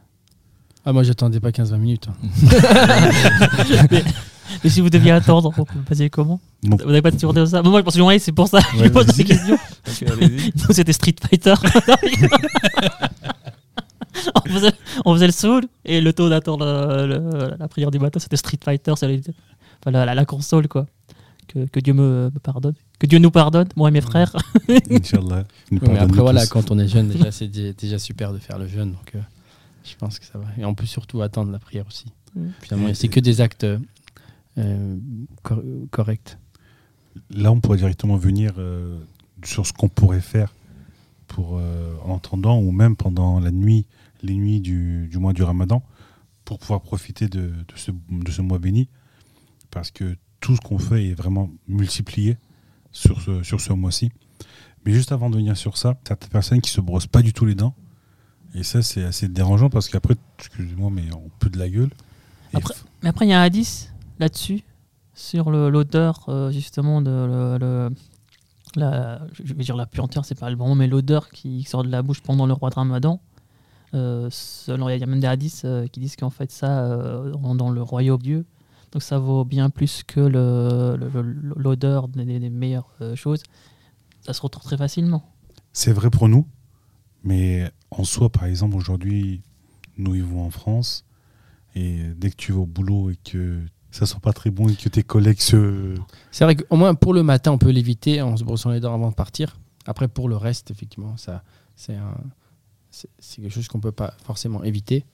Ah, 0.85 0.93
moi, 0.93 1.03
j'attendais 1.03 1.41
pas 1.41 1.49
15-20 1.51 1.77
minutes. 1.77 2.07
hein. 2.07 2.15
Et 4.63 4.69
si 4.69 4.81
vous 4.81 4.89
deviez 4.89 5.11
attendre, 5.11 5.51
vous 5.55 5.65
passiez 5.87 6.09
comment 6.09 6.39
Bon. 6.63 6.77
Vous 6.77 6.85
n'avez 6.87 7.01
pas 7.01 7.11
de 7.11 7.17
ça 7.45 7.61
Moi, 7.61 7.79
je 7.79 7.83
pense 7.83 7.95
que 7.95 8.01
ouais, 8.01 8.19
c'est 8.19 8.31
pour 8.31 8.47
ça 8.47 8.61
que 8.61 8.77
je 8.77 8.83
Ouais, 8.83 8.89
pose 8.89 9.07
ces 9.07 9.23
questions. 9.23 9.57
Nous, 10.21 10.73
c'était 10.73 10.93
Street 10.93 11.15
Fighter. 11.21 11.53
on, 14.35 14.49
faisait, 14.49 14.71
on 15.05 15.13
faisait 15.13 15.27
le 15.27 15.31
soul 15.33 15.63
et 15.85 16.01
le 16.01 16.13
taux 16.13 16.29
d'attendre 16.29 16.65
le- 17.05 17.55
la 17.57 17.67
prière 17.67 17.91
du 17.91 17.99
matin, 17.99 18.19
c'était 18.19 18.37
Street 18.37 18.59
Fighter. 18.63 18.93
c'est 18.97 19.07
la- 19.07 19.13
enfin, 19.81 19.91
la, 19.91 20.05
la- 20.05 20.15
la 20.15 20.25
console, 20.25 20.67
quoi. 20.67 20.87
Que, 21.47 21.65
que 21.67 21.79
Dieu 21.79 21.93
me, 21.93 22.29
me 22.33 22.39
pardonne. 22.39 22.73
Que 22.99 23.05
Dieu 23.07 23.19
nous 23.19 23.31
pardonne, 23.31 23.67
moi 23.75 23.87
et 23.89 23.91
mes 23.91 24.01
frères. 24.01 24.35
Inch'Allah. 24.89 25.45
Ouais, 25.71 25.79
mais 25.81 25.97
après, 25.97 26.07
tous. 26.17 26.21
voilà, 26.21 26.45
quand 26.47 26.71
on 26.71 26.79
est 26.79 26.87
jeune, 26.89 27.07
déjà, 27.09 27.31
c'est 27.31 27.47
dé- 27.47 27.73
déjà 27.73 27.99
super 27.99 28.33
de 28.33 28.37
faire 28.39 28.57
le 28.57 28.67
jeûne. 28.67 28.91
Donc, 28.91 29.11
euh, 29.15 29.19
je 29.85 29.95
pense 29.95 30.19
que 30.19 30.25
ça 30.25 30.37
va. 30.39 30.45
Et 30.57 30.65
on 30.65 30.75
peut 30.75 30.85
surtout 30.85 31.21
attendre 31.21 31.51
la 31.51 31.59
prière 31.59 31.85
aussi. 31.87 32.05
Finalement, 32.63 32.93
c'est 32.93 33.07
que 33.07 33.19
des 33.21 33.39
actes 33.41 33.63
euh, 33.63 33.77
cor- 35.43 35.63
corrects. 35.91 36.37
là, 37.29 37.51
on 37.51 37.59
pourrait 37.59 37.77
directement 37.77 38.17
venir 38.17 38.53
euh, 38.57 38.99
sur 39.43 39.65
ce 39.65 39.73
qu'on 39.73 39.89
pourrait 39.89 40.21
faire 40.21 40.53
pour, 41.27 41.57
euh, 41.57 41.95
en 42.05 42.11
entendant 42.11 42.59
ou 42.59 42.71
même 42.71 42.95
pendant 42.95 43.39
la 43.39 43.51
nuit, 43.51 43.85
les 44.23 44.33
nuits 44.35 44.59
du, 44.61 45.07
du 45.07 45.17
mois 45.17 45.33
du 45.33 45.43
ramadan, 45.43 45.83
pour 46.45 46.59
pouvoir 46.59 46.81
profiter 46.81 47.27
de, 47.27 47.39
de 47.49 47.73
ce, 47.75 47.91
de 48.09 48.31
ce 48.31 48.41
mois 48.41 48.57
béni. 48.59 48.87
Parce 49.71 49.91
que 49.91 50.15
tout 50.39 50.55
ce 50.55 50.61
qu'on 50.61 50.79
fait 50.79 51.07
est 51.09 51.13
vraiment 51.13 51.49
multiplié 51.67 52.37
sur 52.91 53.21
ce, 53.21 53.43
sur 53.43 53.59
ce 53.61 53.73
mois-ci. 53.73 54.11
Mais 54.85 54.93
juste 54.93 55.11
avant 55.11 55.29
de 55.29 55.35
venir 55.35 55.57
sur 55.57 55.77
ça, 55.77 55.97
certaines 56.07 56.29
personnes 56.29 56.61
qui 56.61 56.69
se 56.71 56.79
brossent 56.79 57.07
pas 57.07 57.21
du 57.21 57.33
tout 57.33 57.45
les 57.45 57.55
dents. 57.55 57.75
Et 58.55 58.63
ça, 58.63 58.81
c'est 58.81 59.03
assez 59.03 59.27
dérangeant 59.27 59.69
parce 59.69 59.89
qu'après, 59.89 60.15
excusez-moi, 60.39 60.89
mais 60.89 61.03
on 61.13 61.29
peut 61.39 61.49
de 61.49 61.59
la 61.59 61.67
gueule. 61.69 61.89
Après- 62.53 62.73
Mais 63.03 63.09
après, 63.09 63.25
il 63.25 63.29
y 63.29 63.33
a 63.33 63.41
un 63.41 63.43
hadith 63.43 63.91
là-dessus, 64.19 64.63
sur 65.13 65.49
l'odeur, 65.51 66.25
euh, 66.29 66.51
justement, 66.51 67.01
de 67.01 67.57
le- 67.59 67.89
la, 68.75 69.21
je 69.33 69.53
vais 69.53 69.63
dire 69.63 69.75
la 69.75 69.85
puanteur, 69.87 70.25
c'est 70.25 70.37
pas 70.39 70.49
le 70.49 70.55
bon 70.55 70.67
mot, 70.69 70.75
mais 70.75 70.87
l'odeur 70.87 71.29
qui 71.29 71.63
sort 71.63 71.83
de 71.83 71.89
la 71.89 72.01
bouche 72.03 72.21
pendant 72.21 72.45
le 72.45 72.53
roi 72.53 72.69
de 72.69 72.75
Ramadan. 72.75 73.19
Euh, 73.93 74.27
selon, 74.31 74.89
il 74.89 74.99
y 74.99 75.03
a 75.03 75.05
même 75.07 75.19
des 75.21 75.27
hadiths 75.27 75.63
euh, 75.65 75.87
qui 75.87 75.99
disent 75.99 76.15
qu'en 76.17 76.29
fait, 76.29 76.51
ça, 76.51 76.87
dans, 77.55 77.69
le 77.71 77.81
royaume 77.81 78.21
Dieu, 78.21 78.45
donc 78.91 79.01
ça 79.01 79.17
vaut 79.17 79.45
bien 79.45 79.69
plus 79.69 80.03
que 80.03 80.19
le- 80.19 80.97
le- 80.97 81.53
l'odeur 81.55 82.07
des, 82.09 82.25
des- 82.39 82.49
meilleures 82.49 82.93
choses. 83.15 83.41
Ça 84.21 84.33
se 84.33 84.41
retrouve 84.41 84.63
très 84.63 84.77
facilement. 84.77 85.23
C'est 85.73 85.93
vrai 85.93 86.09
pour 86.09 86.27
nous, 86.27 86.45
mais 87.23 87.71
en 87.91 88.03
soi, 88.03 88.29
par 88.29 88.45
exemple, 88.45 88.75
aujourd'hui, 88.75 89.41
nous 89.97 90.11
vivons 90.11 90.43
en 90.45 90.51
France, 90.51 91.05
et 91.75 92.03
dès 92.15 92.29
que 92.29 92.35
tu 92.35 92.51
vas 92.51 92.59
au 92.59 92.65
boulot 92.65 93.09
et 93.09 93.15
que 93.23 93.61
ça 93.91 94.05
sent 94.05 94.17
pas 94.21 94.33
très 94.33 94.49
bon 94.51 94.67
et 94.69 94.75
que 94.75 94.89
tes 94.89 95.03
collègues 95.03 95.39
se... 95.41 95.95
C'est 96.31 96.43
vrai 96.43 96.55
qu'au 96.55 96.75
moins 96.75 96.93
pour 96.95 97.13
le 97.13 97.23
matin, 97.23 97.51
on 97.51 97.57
peut 97.57 97.69
l'éviter 97.69 98.21
en 98.21 98.35
se 98.37 98.43
brossant 98.43 98.69
les 98.71 98.79
dents 98.79 98.93
avant 98.93 99.09
de 99.09 99.15
partir. 99.15 99.57
Après, 99.85 100.07
pour 100.07 100.27
le 100.29 100.35
reste, 100.37 100.69
effectivement, 100.71 101.15
ça, 101.17 101.43
c'est 101.75 101.95
un- 101.95 102.17
c'est 102.91 103.09
c'est 103.19 103.41
quelque 103.41 103.53
chose 103.53 103.67
qu'on 103.67 103.79
peut 103.79 103.91
pas 103.91 104.13
forcément 104.23 104.63
éviter. 104.63 105.05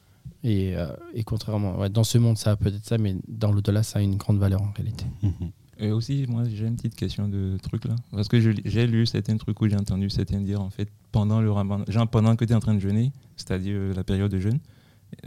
Et, 0.43 0.75
euh, 0.75 0.87
et 1.13 1.23
contrairement, 1.23 1.77
ouais, 1.79 1.89
dans 1.89 2.03
ce 2.03 2.17
monde, 2.17 2.37
ça 2.37 2.51
a 2.51 2.55
peut-être 2.55 2.85
ça, 2.85 2.97
mais 2.97 3.15
dans 3.27 3.51
l'au-delà, 3.51 3.83
ça 3.83 3.99
a 3.99 4.01
une 4.01 4.15
grande 4.15 4.39
valeur 4.39 4.61
en 4.61 4.71
réalité. 4.75 5.05
Mhm. 5.21 5.51
Et 5.79 5.91
aussi, 5.91 6.25
moi, 6.29 6.43
j'ai 6.47 6.67
une 6.67 6.75
petite 6.75 6.95
question 6.95 7.27
de 7.27 7.57
truc 7.61 7.85
là. 7.85 7.95
Parce 8.11 8.27
que 8.27 8.39
je- 8.39 8.51
j'ai 8.63 8.87
lu 8.87 9.05
certains 9.05 9.37
trucs 9.37 9.59
où 9.61 9.67
j'ai 9.67 9.75
entendu 9.75 10.09
certains 10.09 10.39
dire, 10.39 10.61
en 10.61 10.69
fait, 10.69 10.87
pendant 11.11 11.41
le 11.41 11.51
ramadan, 11.51 11.83
genre 11.87 12.07
pendant 12.07 12.35
que 12.35 12.45
tu 12.45 12.53
es 12.53 12.55
en 12.55 12.59
train 12.59 12.73
de 12.75 12.79
jeûner, 12.79 13.11
c'est-à-dire 13.35 13.93
la 13.95 14.03
période 14.03 14.31
de 14.31 14.39
jeûne, 14.39 14.59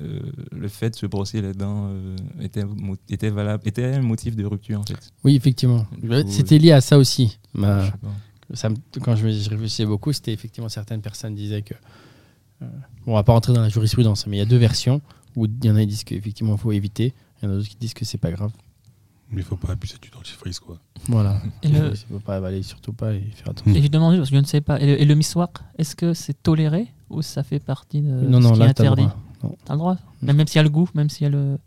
euh, 0.00 0.20
le 0.52 0.68
fait 0.68 0.90
de 0.90 0.96
se 0.96 1.06
brosser 1.06 1.40
les 1.42 1.52
dents 1.54 1.88
euh, 1.90 2.16
était, 2.40 2.64
était 3.08 3.30
valable, 3.30 3.62
était 3.66 3.84
un 3.94 4.02
motif 4.02 4.36
de 4.36 4.44
rupture, 4.44 4.80
en 4.80 4.84
fait. 4.84 5.12
Oui, 5.24 5.36
effectivement. 5.36 5.84
Coup, 5.84 6.08
C'était 6.28 6.58
lié 6.58 6.72
à 6.72 6.80
ça 6.80 6.98
aussi. 6.98 7.38
Ma- 7.54 7.84
Je 7.84 7.90
ça 8.54 8.68
quand 9.02 9.16
je, 9.16 9.26
réfléchissais 9.26 9.86
beaucoup, 9.86 10.12
c'était 10.12 10.32
effectivement 10.32 10.68
certaines 10.68 11.00
personnes 11.02 11.34
disaient 11.34 11.62
que. 11.62 11.74
euh, 12.62 12.66
bon, 13.04 13.12
on 13.12 13.14
va 13.14 13.24
pas 13.24 13.32
rentrer 13.32 13.52
dans 13.52 13.60
la 13.62 13.68
jurisprudence, 13.68 14.26
mais 14.26 14.36
il 14.36 14.38
y 14.38 14.42
a 14.42 14.46
deux 14.46 14.56
versions 14.56 15.00
où 15.34 15.46
il 15.46 15.64
y 15.64 15.70
en 15.70 15.76
a 15.76 15.80
qui 15.80 15.86
disent 15.88 16.04
qu'effectivement 16.04 16.54
il 16.54 16.58
faut 16.60 16.72
éviter, 16.72 17.12
il 17.42 17.46
y 17.46 17.48
en 17.48 17.52
a 17.52 17.56
d'autres 17.56 17.68
qui 17.68 17.76
disent 17.76 17.94
que 17.94 18.04
c'est 18.04 18.18
pas 18.18 18.30
grave. 18.30 18.52
Mais 19.32 19.40
il 19.40 19.44
faut 19.44 19.56
pas 19.56 19.72
abuser 19.72 19.96
du 20.00 20.08
dentifrice, 20.10 20.60
quoi. 20.60 20.78
Voilà. 21.08 21.42
Le- 21.64 21.90
Il 21.92 21.96
faut 22.08 22.20
pas 22.20 22.36
avaler 22.36 22.62
surtout 22.62 22.92
pas 22.92 23.12
et 23.12 23.20
faire 23.34 23.48
attention. 23.50 23.74
Et 23.74 23.82
je 23.82 23.88
demande 23.88 24.12
juste, 24.12 24.20
parce 24.20 24.30
que 24.30 24.36
je 24.36 24.40
ne 24.40 24.46
sais 24.46 24.60
pas, 24.60 24.80
et 24.80 24.86
le, 24.86 25.02
et 25.02 25.04
le 25.04 25.14
miswak, 25.16 25.50
est-ce 25.78 25.96
que 25.96 26.14
c'est 26.14 26.40
toléré 26.44 26.86
ou 27.10 27.22
ça 27.22 27.42
fait 27.42 27.58
partie 27.58 28.00
de 28.02 28.08
non, 28.08 28.40
ce 28.40 28.46
non, 28.46 28.52
qui 28.52 28.58
là, 28.60 28.66
est 28.66 28.70
interdit. 28.70 29.06
Non. 29.42 29.56
T'as 29.64 29.74
le 29.74 29.78
droit 29.78 29.96
même, 30.22 30.36
même 30.36 30.46
s'il 30.46 30.56
y 30.56 30.60
a 30.60 30.62
le 30.62 30.70
goût, 30.70 30.88
même 30.94 31.10
s'il 31.10 31.24
y 31.24 31.26
a 31.26 31.30
le. 31.30 31.58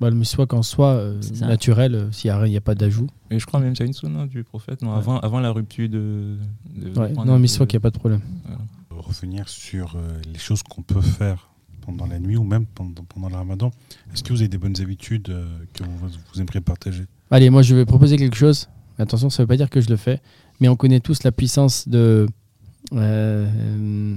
Bah, 0.00 0.10
le 0.10 0.16
miswak 0.16 0.52
en 0.52 0.62
soi, 0.62 0.88
euh, 0.94 1.18
C'est 1.20 1.42
naturel, 1.42 1.94
euh, 1.94 2.10
s'il 2.10 2.28
n'y 2.28 2.32
a, 2.32 2.38
rien- 2.38 2.46
il 2.48 2.52
y 2.52 2.56
a 2.56 2.60
pas 2.60 2.74
d'ajout. 2.74 3.06
Mais 3.30 3.38
je 3.38 3.46
crois 3.46 3.60
même 3.60 3.74
a 3.78 3.84
une 3.84 3.92
sunna 3.92 4.26
du 4.26 4.42
prophète, 4.42 4.82
non, 4.82 4.90
Ouais. 4.92 4.96
avant, 4.98 5.18
avant 5.20 5.38
la 5.38 5.50
rupture 5.52 5.88
de. 5.88 6.36
de 6.74 6.98
Ouais, 6.98 7.12
non, 7.24 7.38
miswak, 7.38 7.72
il 7.72 7.76
n'y 7.76 7.78
a 7.78 7.80
pas 7.80 7.90
de 7.90 7.98
problème. 7.98 8.20
voilà. 8.44 8.60
Revenir 8.90 9.48
sur 9.48 9.94
euh, 9.96 10.20
les 10.32 10.38
choses 10.38 10.62
qu'on 10.64 10.82
peut 10.82 11.00
faire 11.00 11.48
pendant 11.82 12.06
la 12.06 12.18
nuit 12.18 12.36
ou 12.36 12.44
même 12.44 12.66
pendant, 12.66 13.04
pendant 13.04 13.28
le 13.28 13.34
ramadan. 13.36 13.70
Est-ce 14.12 14.22
que 14.24 14.32
vous 14.32 14.40
avez 14.40 14.48
des 14.48 14.58
bonnes 14.58 14.80
habitudes 14.80 15.28
euh, 15.30 15.44
que 15.72 15.82
vous, 15.84 16.08
vous 16.32 16.40
aimeriez 16.40 16.60
partager? 16.60 17.04
Allez, 17.30 17.50
moi 17.50 17.62
je 17.62 17.74
vais 17.76 17.84
proposer 17.86 18.16
quelque 18.16 18.36
chose. 18.36 18.68
Attention, 18.98 19.30
ça 19.30 19.42
ne 19.42 19.44
veut 19.44 19.48
pas 19.48 19.56
dire 19.56 19.70
que 19.70 19.80
je 19.80 19.88
le 19.88 19.96
fais, 19.96 20.20
mais 20.60 20.68
on 20.68 20.76
connaît 20.76 21.00
tous 21.00 21.22
la 21.22 21.30
puissance 21.32 21.88
de. 21.88 22.26
euh, 22.92 24.16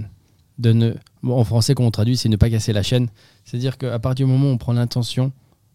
de 0.57 0.73
ne, 0.73 0.93
en 1.25 1.43
français, 1.43 1.75
quand 1.75 1.83
on 1.83 1.91
traduit, 1.91 2.17
c'est 2.17 2.29
ne 2.29 2.35
pas 2.35 2.49
casser 2.49 2.73
la 2.73 2.83
chaîne. 2.83 3.09
C'est-à-dire 3.43 3.77
qu'à 3.77 3.99
partir 3.99 4.25
du 4.25 4.31
moment 4.31 4.49
où 4.49 4.53
on 4.53 4.57
prend 4.57 4.73
l'intention, 4.73 5.31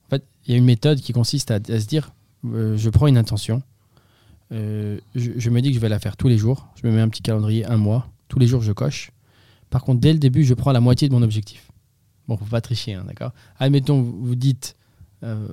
en 0.07 0.11
fait, 0.11 0.25
il 0.47 0.53
y 0.53 0.55
a 0.55 0.59
une 0.59 0.65
méthode 0.65 1.01
qui 1.01 1.13
consiste 1.13 1.51
à, 1.51 1.59
se 1.59 1.87
dire 1.87 2.13
euh, 2.47 2.77
je 2.77 2.91
prends 2.91 3.07
une 3.07 3.19
intention, 3.19 3.63
euh, 4.53 4.99
je, 5.15 5.51
me 5.51 5.61
dis 5.61 5.71
que 5.71 5.75
je 5.77 5.81
vais 5.81 5.89
la 5.89 5.99
faire 5.99 6.17
tous 6.17 6.29
les 6.29 6.39
jours, 6.39 6.69
je 6.81 6.87
me 6.87 6.93
mets 6.93 7.01
un 7.01 7.09
petit 7.09 7.23
calendrier, 7.23 7.65
un 7.67 7.77
mois, 7.77 8.09
tous 8.29 8.39
les 8.39 8.47
jours 8.47 8.63
je 8.63 8.73
coche. 8.73 9.13
Par 9.71 9.85
contre, 9.85 10.01
dès 10.01 10.13
le 10.13 10.19
début, 10.19 10.45
je 10.45 10.55
prends 10.55 10.73
la 10.73 10.81
moitié 10.81 11.09
de 11.09 11.15
mon 11.15 11.23
objectif. 11.23 11.71
Bon, 12.27 12.37
faut 12.37 12.45
pas 12.45 12.61
tricher, 12.61 12.95
hein, 12.95 13.05
d'accord? 13.07 13.33
Admettons, 13.59 14.03
vous 14.03 14.35
dites. 14.35 14.77
euh, 15.23 15.49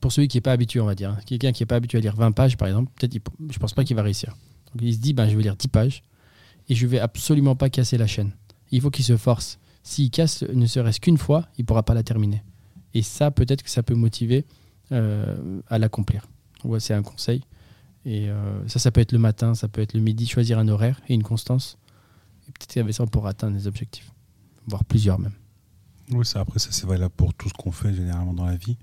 pour 0.00 0.12
celui 0.12 0.28
qui 0.28 0.36
n'est 0.36 0.42
pas 0.42 0.52
habitué, 0.52 0.80
on 0.80 0.86
va 0.86 0.94
dire. 0.94 1.10
hein. 1.10 1.18
Quelqu'un 1.26 1.52
qui 1.52 1.62
n'est 1.62 1.66
pas 1.66 1.76
habitué 1.76 1.98
à 1.98 2.00
lire 2.00 2.14
20 2.16 2.32
pages, 2.32 2.56
par 2.56 2.68
exemple, 2.68 2.90
peut-être, 2.94 3.18
je 3.50 3.58
pense 3.58 3.74
pas 3.74 3.84
qu'il 3.84 3.96
va 3.96 4.02
réussir. 4.02 4.36
Donc, 4.72 4.82
il 4.82 4.94
se 4.94 4.98
dit, 4.98 5.12
ben, 5.12 5.28
je 5.28 5.36
vais 5.36 5.42
lire 5.42 5.56
10 5.56 5.68
pages 5.68 6.02
et 6.68 6.74
je 6.74 6.86
vais 6.86 7.00
absolument 7.00 7.56
pas 7.56 7.68
casser 7.70 7.98
la 7.98 8.06
chaîne. 8.06 8.30
Il 8.70 8.80
faut 8.80 8.90
qu'il 8.90 9.04
se 9.04 9.16
force. 9.16 9.58
S'il 9.82 10.10
casse 10.10 10.42
ne 10.42 10.66
serait-ce 10.66 11.00
qu'une 11.00 11.18
fois, 11.18 11.46
il 11.56 11.64
pourra 11.64 11.82
pas 11.82 11.94
la 11.94 12.02
terminer. 12.02 12.42
Et 12.94 13.02
ça, 13.02 13.30
peut-être 13.30 13.62
que 13.62 13.70
ça 13.70 13.82
peut 13.82 13.94
motiver 13.94 14.44
euh, 14.92 15.60
à 15.68 15.78
l'accomplir. 15.78 16.26
Ouais, 16.64 16.80
c'est 16.80 16.94
un 16.94 17.02
conseil. 17.02 17.42
Et 18.04 18.28
euh, 18.28 18.66
ça, 18.68 18.78
ça 18.78 18.90
peut 18.90 19.00
être 19.00 19.12
le 19.12 19.18
matin, 19.18 19.54
ça 19.54 19.68
peut 19.68 19.80
être 19.80 19.94
le 19.94 20.00
midi, 20.00 20.26
choisir 20.26 20.58
un 20.58 20.68
horaire 20.68 21.00
et 21.08 21.14
une 21.14 21.22
constance. 21.22 21.78
Et 22.48 22.52
peut-être 22.52 22.72
qu'avec 22.72 22.94
ça, 22.94 23.02
on 23.02 23.06
pourra 23.06 23.30
atteindre 23.30 23.54
des 23.56 23.66
objectifs. 23.66 24.10
Voire 24.66 24.84
plusieurs 24.84 25.18
même. 25.18 25.32
Oui, 26.10 26.24
ça, 26.24 26.40
après, 26.40 26.58
ça 26.58 26.68
c'est 26.70 26.86
valable 26.86 27.12
pour 27.14 27.34
tout 27.34 27.48
ce 27.48 27.54
qu'on 27.54 27.72
fait 27.72 27.92
généralement 27.92 28.32
dans 28.32 28.46
la 28.46 28.56
vie. 28.56 28.76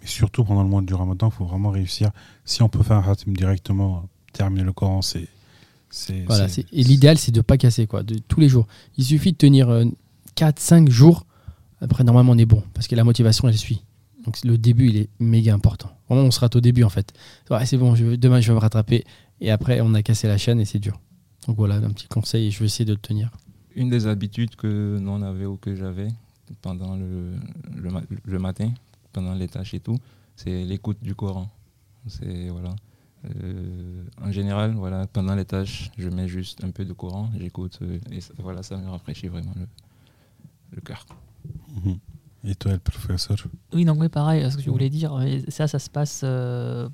Mais 0.00 0.06
surtout 0.06 0.44
pendant 0.44 0.62
le 0.62 0.68
mois 0.68 0.82
du 0.82 0.94
ramadan, 0.94 1.28
il 1.28 1.32
faut 1.32 1.44
vraiment 1.44 1.70
réussir. 1.70 2.10
Si 2.44 2.62
on 2.62 2.68
peut 2.68 2.82
faire 2.82 2.96
un 2.96 3.02
khatim 3.02 3.34
directement, 3.34 4.08
terminer 4.32 4.64
le 4.64 4.72
Coran, 4.72 5.02
c'est. 5.02 5.28
Voilà, 6.26 6.46
et 6.72 6.82
l'idéal, 6.82 7.18
c'est 7.18 7.32
de 7.32 7.38
ne 7.38 7.42
pas 7.42 7.56
casser, 7.58 7.86
quoi, 7.86 8.02
de 8.02 8.16
tous 8.18 8.40
les 8.40 8.48
jours. 8.48 8.66
Il 8.96 9.04
suffit 9.04 9.32
de 9.32 9.36
tenir 9.36 9.68
4-5 10.36 10.88
jours. 10.90 11.26
Après, 11.80 12.04
normalement, 12.04 12.32
on 12.32 12.38
est 12.38 12.46
bon, 12.46 12.62
parce 12.74 12.86
que 12.88 12.94
la 12.94 13.04
motivation, 13.04 13.48
elle 13.48 13.58
suit. 13.58 13.82
Donc, 14.24 14.42
le 14.44 14.56
début, 14.56 14.88
il 14.88 14.96
est 14.96 15.08
méga 15.18 15.52
important. 15.52 15.90
Vraiment, 16.08 16.24
on 16.26 16.30
se 16.30 16.38
rate 16.40 16.54
au 16.56 16.60
début, 16.60 16.84
en 16.84 16.88
fait. 16.88 17.12
Ouais, 17.50 17.66
c'est 17.66 17.76
bon, 17.76 17.94
je, 17.94 18.04
vais- 18.04 18.16
demain, 18.16 18.40
je 18.40 18.48
vais 18.48 18.54
me 18.54 18.60
rattraper. 18.60 19.04
Et 19.40 19.50
après, 19.50 19.80
on 19.80 19.92
a 19.94 20.02
cassé 20.02 20.28
la 20.28 20.38
chaîne 20.38 20.60
et 20.60 20.64
c'est 20.64 20.78
dur. 20.78 21.00
Donc, 21.48 21.56
voilà, 21.56 21.74
un 21.76 21.90
petit 21.90 22.06
conseil 22.06 22.46
et 22.46 22.50
je 22.52 22.60
vais 22.60 22.66
essayer 22.66 22.84
de 22.84 22.92
le 22.92 22.98
tenir. 22.98 23.30
Une 23.74 23.90
des 23.90 24.06
habitudes 24.06 24.54
que 24.54 24.98
nous 25.00 25.10
on 25.10 25.22
avait 25.22 25.46
ou 25.46 25.56
que 25.56 25.74
j'avais 25.74 26.08
pendant 26.60 26.94
le, 26.94 27.32
le, 27.74 27.90
le 28.24 28.38
matin, 28.38 28.70
pendant 29.12 29.34
les 29.34 29.48
tâches 29.48 29.72
et 29.74 29.80
tout, 29.80 29.96
c'est 30.36 30.64
l'écoute 30.64 30.98
du 31.02 31.14
Coran. 31.14 31.48
C'est 32.06 32.48
voilà. 32.50 32.76
Euh, 33.24 34.04
en 34.20 34.32
général, 34.32 34.74
voilà, 34.74 35.06
pendant 35.06 35.34
les 35.34 35.44
tâches, 35.44 35.90
je 35.96 36.08
mets 36.08 36.26
juste 36.28 36.64
un 36.64 36.70
peu 36.70 36.84
de 36.84 36.92
Coran, 36.92 37.30
j'écoute 37.38 37.78
euh, 37.82 37.98
et 38.10 38.20
ça, 38.20 38.32
voilà, 38.38 38.62
ça 38.62 38.76
me 38.76 38.88
rafraîchit 38.88 39.28
vraiment 39.28 39.52
le, 39.54 39.66
le 40.72 40.80
cœur. 40.80 41.06
Mhm. 41.84 41.98
Et 42.44 42.54
toi, 42.56 42.72
le 42.72 42.78
professeur? 42.78 43.36
Oui, 43.72 43.84
donc 43.84 44.00
oui, 44.00 44.08
pareil, 44.08 44.50
ce 44.50 44.56
que 44.56 44.62
je 44.62 44.70
voulais 44.70 44.90
dire, 44.90 45.16
ça, 45.48 45.68
ça 45.68 45.78
se 45.78 45.88
passe 45.88 46.22
euh, 46.24 46.88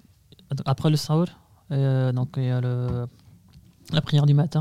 après 0.66 0.90
le 0.90 0.96
sahur, 0.96 1.28
euh, 1.70 2.12
donc 2.12 2.34
il 2.36 2.44
y 2.44 2.50
a 2.50 2.60
le, 2.60 3.06
la 3.92 4.02
prière 4.02 4.26
du 4.26 4.34
matin. 4.34 4.60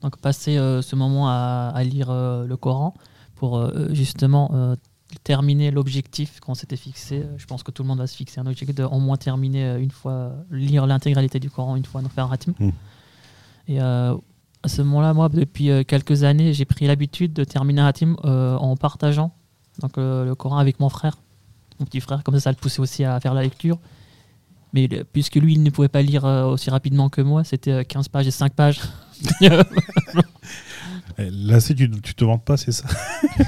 Donc 0.00 0.16
passer 0.16 0.56
euh, 0.56 0.80
ce 0.80 0.96
moment 0.96 1.28
à, 1.28 1.72
à 1.74 1.84
lire 1.84 2.08
euh, 2.08 2.46
le 2.46 2.56
Coran 2.56 2.94
pour 3.34 3.58
euh, 3.58 3.92
justement 3.92 4.50
euh, 4.54 4.76
terminer 5.18 5.70
l'objectif 5.70 6.40
qu'on 6.40 6.54
s'était 6.54 6.76
fixé. 6.76 7.20
Euh, 7.20 7.38
Je 7.38 7.46
pense 7.46 7.62
que 7.62 7.70
tout 7.70 7.82
le 7.82 7.88
monde 7.88 7.98
va 7.98 8.06
se 8.06 8.16
fixer 8.16 8.40
un 8.40 8.46
objectif 8.46 8.74
de 8.74 8.84
au 8.84 8.98
moins 8.98 9.16
terminer 9.16 9.64
euh, 9.64 9.80
une 9.80 9.90
fois, 9.90 10.32
lire 10.50 10.86
l'intégralité 10.86 11.40
du 11.40 11.50
Coran 11.50 11.76
une 11.76 11.84
fois, 11.84 12.02
donc 12.02 12.12
faire 12.12 12.24
un 12.24 12.28
ratim. 12.28 12.54
Mm. 12.58 12.70
Et 13.68 13.80
euh, 13.80 14.14
à 14.62 14.68
ce 14.68 14.82
moment-là, 14.82 15.14
moi, 15.14 15.28
depuis 15.28 15.70
euh, 15.70 15.82
quelques 15.84 16.24
années, 16.24 16.52
j'ai 16.52 16.64
pris 16.64 16.86
l'habitude 16.86 17.32
de 17.32 17.44
terminer 17.44 17.80
un 17.80 17.84
ratim 17.84 18.16
euh, 18.24 18.56
en 18.56 18.76
partageant 18.76 19.32
donc, 19.80 19.96
euh, 19.98 20.24
le 20.24 20.34
Coran 20.34 20.58
avec 20.58 20.80
mon 20.80 20.88
frère, 20.88 21.16
mon 21.80 21.86
petit 21.86 22.00
frère. 22.00 22.22
Comme 22.22 22.34
ça, 22.34 22.40
ça 22.40 22.50
le 22.50 22.56
poussait 22.56 22.80
aussi 22.80 23.04
à 23.04 23.18
faire 23.20 23.34
la 23.34 23.42
lecture. 23.42 23.78
Mais 24.74 24.88
puisque 25.12 25.36
lui, 25.36 25.54
il 25.54 25.62
ne 25.62 25.70
pouvait 25.70 25.88
pas 25.88 26.02
lire 26.02 26.24
euh, 26.24 26.44
aussi 26.44 26.70
rapidement 26.70 27.08
que 27.10 27.20
moi, 27.20 27.44
c'était 27.44 27.72
euh, 27.72 27.84
15 27.84 28.08
pages 28.08 28.26
et 28.26 28.30
5 28.30 28.52
pages. 28.54 28.80
Eh, 31.18 31.30
Là, 31.30 31.60
c'est 31.60 31.74
tu, 31.74 31.90
tu 31.90 32.14
te 32.14 32.24
vantes 32.24 32.44
pas, 32.44 32.56
c'est 32.56 32.72
ça 32.72 32.88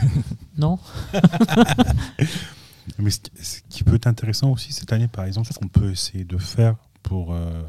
non 0.57 0.79
Mais 2.99 3.11
ce 3.11 3.21
qui, 3.21 3.31
ce 3.43 3.61
qui 3.69 3.85
peut 3.85 3.95
être 3.95 4.07
intéressant 4.07 4.51
aussi 4.53 4.73
cette 4.73 4.93
année, 4.93 5.09
par 5.09 5.25
exemple, 5.25 5.53
ce 5.53 5.59
qu'on 5.59 5.69
peut 5.69 5.91
essayer 5.91 6.25
de 6.25 6.39
faire 6.39 6.77
pour, 7.03 7.33
euh, 7.33 7.63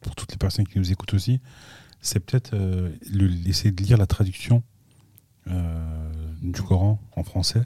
pour 0.00 0.14
toutes 0.14 0.32
les 0.32 0.38
personnes 0.38 0.66
qui 0.66 0.78
nous 0.78 0.90
écoutent 0.90 1.14
aussi, 1.14 1.40
c'est 2.00 2.20
peut-être 2.20 2.54
euh, 2.54 2.90
essayer 3.46 3.70
de 3.70 3.82
lire 3.82 3.96
la 3.96 4.06
traduction 4.06 4.62
euh, 5.48 6.12
du 6.42 6.62
Coran 6.62 7.00
en 7.16 7.22
français. 7.22 7.62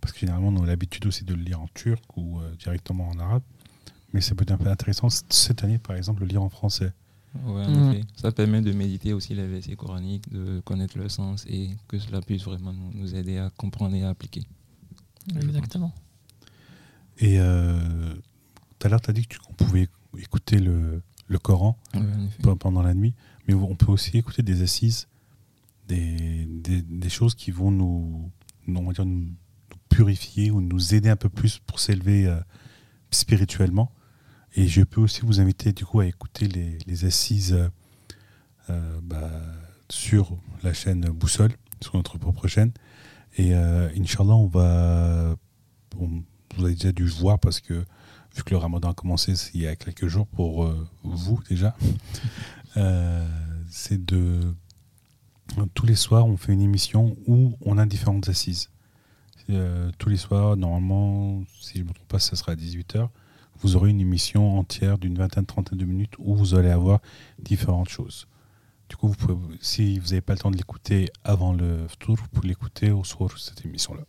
Parce 0.00 0.12
que 0.12 0.20
généralement, 0.20 0.48
on 0.48 0.62
a 0.62 0.66
l'habitude 0.66 1.06
aussi 1.06 1.24
de 1.24 1.34
le 1.34 1.42
lire 1.42 1.60
en 1.60 1.68
turc 1.68 2.04
ou 2.16 2.38
directement 2.58 3.08
en 3.08 3.18
arabe. 3.18 3.42
Mais 4.12 4.20
ça 4.20 4.34
peut 4.34 4.42
être 4.42 4.50
un 4.50 4.58
peu 4.58 4.68
intéressant 4.68 5.08
cette 5.08 5.64
année, 5.64 5.78
par 5.78 5.96
exemple, 5.96 6.20
le 6.20 6.26
lire 6.26 6.42
en 6.42 6.50
français. 6.50 6.92
Ouais, 7.46 7.64
en 7.64 7.70
Mhm. 7.70 7.92
effet. 7.92 8.04
Ça 8.16 8.30
permet 8.32 8.60
de 8.62 8.72
méditer 8.72 9.12
aussi 9.12 9.34
les 9.34 9.46
versets 9.46 9.74
coraniques, 9.76 10.30
de 10.32 10.60
connaître 10.60 10.96
leur 10.98 11.10
sens 11.10 11.44
et 11.48 11.70
que 11.88 11.98
cela 11.98 12.20
puisse 12.20 12.42
vraiment 12.44 12.72
nous, 12.72 12.92
nous 12.94 13.14
aider 13.14 13.38
à 13.38 13.50
comprendre 13.50 13.96
et 13.96 14.02
à 14.04 14.10
appliquer. 14.10 14.42
Exactement. 15.36 15.92
Et 17.18 17.38
euh, 17.40 18.14
tout 18.78 18.86
à 18.86 18.88
l'heure, 18.90 19.00
tu 19.00 19.10
as 19.10 19.12
dit 19.12 19.22
que 19.22 19.34
tu- 19.34 19.38
qu'on 19.40 19.52
pouvait 19.54 19.88
écouter 20.18 20.58
le, 20.58 21.02
le 21.26 21.38
Coran 21.38 21.76
Ouais, 21.94 22.56
pendant 22.56 22.82
la 22.82 22.94
nuit, 22.94 23.14
mais 23.48 23.54
on 23.54 23.74
peut 23.74 23.90
aussi 23.90 24.16
écouter 24.16 24.42
des 24.42 24.62
assises, 24.62 25.08
des, 25.88 26.44
des, 26.46 26.82
des 26.82 27.08
choses 27.08 27.34
qui 27.34 27.50
vont 27.50 27.70
nous, 27.70 28.30
nous, 28.66 28.80
on 28.80 28.86
va 28.86 28.92
dire, 28.92 29.04
nous, 29.06 29.20
nous 29.26 29.36
purifier 29.88 30.50
ou 30.50 30.60
nous 30.60 30.94
aider 30.94 31.08
un 31.08 31.16
peu 31.16 31.28
plus 31.28 31.58
pour 31.66 31.78
s'élever 31.80 32.26
euh, 32.26 32.38
spirituellement. 33.10 33.90
Et 34.56 34.68
je 34.68 34.82
peux 34.82 35.00
aussi 35.00 35.22
vous 35.22 35.40
inviter 35.40 35.72
du 35.72 35.84
coup 35.84 36.00
à 36.00 36.06
écouter 36.06 36.46
les, 36.46 37.04
assises 37.04 37.58
euh, 38.70 39.00
bah, 39.02 39.30
sur 39.88 40.36
la 40.62 40.72
chaîne 40.72 41.06
Boussole, 41.06 41.52
sur 41.80 41.96
notre 41.96 42.18
propre 42.18 42.46
chaîne. 42.46 42.72
Et 43.36 43.54
euh, 43.54 43.88
Inch'Allah, 43.98 44.34
on 44.34 44.46
va. 44.46 45.34
vous 45.96 46.64
avez 46.64 46.74
déjà 46.74 46.92
dû 46.92 47.04
voir 47.04 47.40
parce 47.40 47.60
que 47.60 47.74
vu 48.36 48.42
que 48.44 48.50
le 48.50 48.58
ramadan 48.58 48.90
a 48.90 48.94
commencé 48.94 49.34
il 49.54 49.62
y 49.62 49.66
a 49.66 49.74
quelques 49.74 50.06
jours 50.06 50.28
pour 50.28 50.64
euh, 50.64 50.88
vous 51.02 51.40
déjà, 51.48 51.76
c'est 53.68 54.04
de. 54.04 54.54
Tous 55.74 55.84
les 55.84 55.94
soirs, 55.94 56.26
on 56.26 56.36
fait 56.36 56.52
une 56.52 56.62
émission 56.62 57.16
où 57.26 57.54
on 57.60 57.76
a 57.76 57.86
différentes 57.86 58.28
assises. 58.28 58.70
Tous 59.98 60.08
les 60.08 60.16
soirs, 60.16 60.56
normalement, 60.56 61.44
si 61.60 61.74
je 61.74 61.82
ne 61.82 61.88
me 61.88 61.92
trompe 61.92 62.08
pas, 62.08 62.18
ça 62.18 62.34
sera 62.34 62.52
à 62.52 62.54
18h. 62.54 63.08
Vous 63.64 63.76
aurez 63.76 63.88
une 63.88 64.00
émission 64.02 64.58
entière 64.58 64.98
d'une 64.98 65.16
vingtaine, 65.16 65.46
trentaine 65.46 65.78
de 65.78 65.86
minutes 65.86 66.12
où 66.18 66.34
vous 66.34 66.54
allez 66.54 66.68
avoir 66.68 67.00
différentes 67.38 67.88
choses. 67.88 68.28
Du 68.90 68.96
coup, 68.96 69.10
si 69.62 69.98
vous 69.98 70.08
n'avez 70.08 70.20
pas 70.20 70.34
le 70.34 70.38
temps 70.38 70.50
de 70.50 70.56
l'écouter 70.58 71.08
avant 71.24 71.54
le 71.54 71.86
tour, 71.98 72.16
vous 72.16 72.28
pouvez 72.28 72.48
l'écouter 72.48 72.90
au 72.90 73.04
soir 73.04 73.30
cette 73.38 73.64
émission-là. 73.64 74.02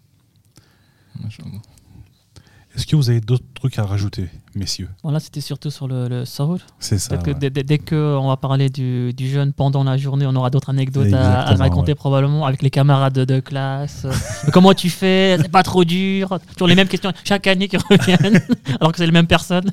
Est-ce 2.76 2.86
que 2.86 2.96
vous 2.96 3.10
avez 3.10 3.22
d'autres 3.22 3.46
trucs 3.54 3.80
à 3.80 3.84
rajouter, 3.86 4.28
messieurs? 4.54 4.90
Bon, 5.04 5.12
là, 5.12 5.20
c'était 5.22 5.40
surtout 5.42 5.70
sur 5.72 5.88
le, 5.88 6.08
le 6.10 6.26
sahur. 6.26 6.58
C'est 6.80 6.98
ça. 7.00 7.18
Que 7.18 7.32
ouais. 7.32 7.38
dès, 7.40 7.50
dès- 7.50 7.64
dès 7.64 7.78
que 7.78 7.96
on 8.18 8.28
va 8.28 8.38
parler 8.38 8.70
du, 8.70 9.14
du 9.14 9.30
jeûne 9.30 9.54
pendant 9.54 9.84
la 9.84 9.96
journée, 9.98 10.26
on 10.28 10.36
aura 10.36 10.50
d'autres 10.50 10.70
anecdotes 10.72 11.14
à, 11.14 11.56
raconter 11.56 11.92
ouais. 11.94 11.96
probablement 11.96 12.46
avec 12.46 12.62
les 12.62 12.70
camarades 12.70 13.14
de, 13.14 13.24
de 13.26 13.40
classe. 13.40 14.04
Euh, 14.06 14.12
Comment 14.52 14.74
tu 14.74 14.90
fais? 14.90 15.38
C'est 15.42 15.50
pas 15.52 15.64
trop 15.64 15.86
dur 15.86 16.38
Toujours 16.54 16.68
les 16.68 16.76
mêmes 16.76 16.88
questions 16.90 17.14
chaque 17.24 17.48
année 17.48 17.68
qui 17.70 17.78
reviennent, 17.78 18.42
alors 18.80 18.92
que 18.92 18.98
c'est 18.98 19.06
les 19.06 19.12
mêmes 19.14 19.28
personnes. 19.28 19.72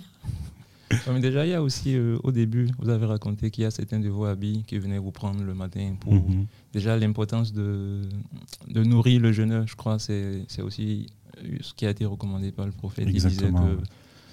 Ouais, 0.92 0.98
mais 1.14 1.20
déjà, 1.20 1.46
il 1.46 1.50
y 1.50 1.54
a 1.54 1.62
aussi, 1.62 1.96
euh, 1.96 2.18
au 2.22 2.30
début, 2.32 2.68
vous 2.78 2.90
avez 2.90 3.06
raconté 3.06 3.50
qu'il 3.50 3.64
y 3.64 3.66
a 3.66 3.70
certains 3.70 3.98
de 3.98 4.10
vos 4.10 4.26
habits 4.26 4.62
qui 4.66 4.78
venaient 4.78 4.98
vous 4.98 5.10
prendre 5.10 5.42
le 5.42 5.54
matin 5.54 5.94
pour 5.98 6.12
Mhm. 6.12 6.44
déjà 6.74 6.98
l'importance 6.98 7.52
de, 7.54 8.02
de 8.68 8.84
nourrir 8.84 9.20
le 9.22 9.32
jeûneur, 9.32 9.64
je 9.66 9.74
crois, 9.74 9.98
c'est 9.98 10.44
c'est 10.48 10.60
aussi 10.60 11.06
ce 11.60 11.72
qui 11.74 11.86
a 11.86 11.90
été 11.90 12.04
recommandé 12.04 12.52
par 12.52 12.66
le 12.66 12.72
prophète. 12.72 13.06
Il 13.08 13.12
disait 13.14 13.50
que 13.50 13.78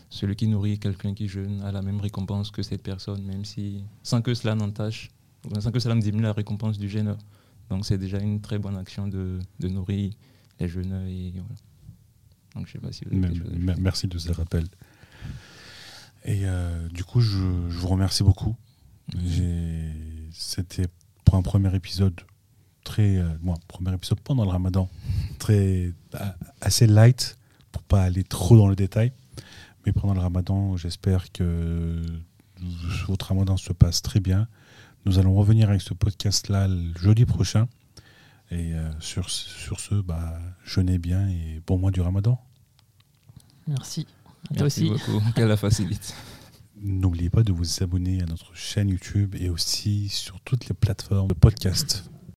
celui 0.10 0.36
qui 0.36 0.48
nourrit 0.48 0.80
quelqu'un 0.80 1.14
qui 1.14 1.28
jeûne 1.28 1.62
a 1.62 1.72
la 1.72 1.82
même 1.82 2.00
récompense 2.00 2.50
que 2.52 2.64
cette 2.64 2.82
personne, 2.82 3.24
même 3.24 3.46
si 3.46 3.84
sans 4.04 4.22
que 4.22 4.34
cela 4.34 4.56
n'entache, 4.56 5.10
sans 5.60 5.72
que 5.72 5.80
cela 5.80 5.96
ne 5.96 6.02
diminue 6.02 6.24
la 6.24 6.34
récompense 6.34 6.78
du 6.80 6.90
jeûneur. 6.90 7.18
Donc 7.70 7.86
c'est 7.86 7.98
déjà 8.00 8.18
une 8.20 8.42
très 8.42 8.58
bonne 8.58 8.76
action 8.78 9.08
de, 9.08 9.40
de 9.60 9.68
nourrir 9.68 10.12
les 10.60 10.68
jeûneurs. 10.68 11.06
Et 11.06 11.32
voilà. 11.36 11.56
Donc 12.56 12.66
je 12.68 12.72
sais 12.74 12.80
pas 12.80 12.92
si 12.92 13.06
vous 13.06 13.12
avez 13.12 13.20
Me- 13.20 13.28
quelque 13.28 13.38
chose 13.44 13.54
à 13.54 13.56
me- 13.58 13.70
ajouter. 13.70 13.82
Merci 13.84 14.08
de 14.08 14.18
ce 14.18 14.32
rappel. 14.32 14.66
Et 16.26 16.42
euh, 16.46 16.90
du 16.90 17.04
coup, 17.04 17.22
je, 17.22 17.38
je 17.70 17.78
vous 17.78 17.88
remercie 17.88 18.24
beaucoup. 18.24 18.56
C'était 20.32 20.88
pour 21.26 21.36
un 21.36 21.42
premier 21.42 21.74
épisode 21.76 22.20
très, 22.90 23.18
euh, 23.18 23.28
bon, 23.42 23.54
premier 23.68 23.94
épisode 23.94 24.20
pendant 24.22 24.44
le 24.44 24.50
Ramadan, 24.50 24.90
très 25.38 25.94
a- 26.14 26.36
assez 26.62 26.88
light 26.88 27.38
pour 27.72 27.84
pas 27.84 28.02
aller 28.04 28.24
trop 28.24 28.58
dans 28.58 28.68
le 28.68 28.76
détail. 28.76 29.12
Mais 29.86 29.92
pendant 29.94 30.14
le 30.16 30.20
Ramadan, 30.20 30.76
j'espère 30.76 31.32
que 31.32 32.04
votre 33.08 33.28
Ramadan 33.28 33.58
se 33.58 33.72
passe 33.74 34.02
très 34.02 34.20
bien. 34.20 34.48
Nous 35.06 35.20
allons 35.20 35.36
revenir 35.36 35.70
avec 35.70 35.82
ce 35.82 35.94
podcast-là 35.94 36.68
le 36.68 36.94
jeudi 37.00 37.26
prochain. 37.26 37.68
Et 38.52 38.74
euh, 38.74 38.90
sur, 39.00 39.30
sur 39.30 39.80
ce, 39.80 39.94
bah, 39.96 40.40
jeûnez 40.66 40.98
bien 40.98 41.30
et 41.30 41.62
bon 41.68 41.78
mois 41.78 41.92
du 41.92 42.02
Ramadan. 42.02 42.42
Merci. 43.68 44.08
À 44.46 44.56
toi 44.56 44.64
Merci 44.64 44.90
aussi. 44.90 45.06
beaucoup. 45.12 45.32
Qu'elle 45.36 45.48
la 45.48 45.58
facilite. 45.58 46.14
N'oubliez 46.82 47.30
pas 47.30 47.44
de 47.44 47.52
vous 47.52 47.84
abonner 47.84 48.22
à 48.24 48.26
notre 48.26 48.56
chaîne 48.56 48.90
YouTube 48.90 49.36
et 49.40 49.50
aussi 49.50 50.10
sur 50.10 50.40
toutes 50.42 50.68
les 50.68 50.74
plateformes 50.74 51.28
de 51.28 51.34
podcast. 51.36 52.10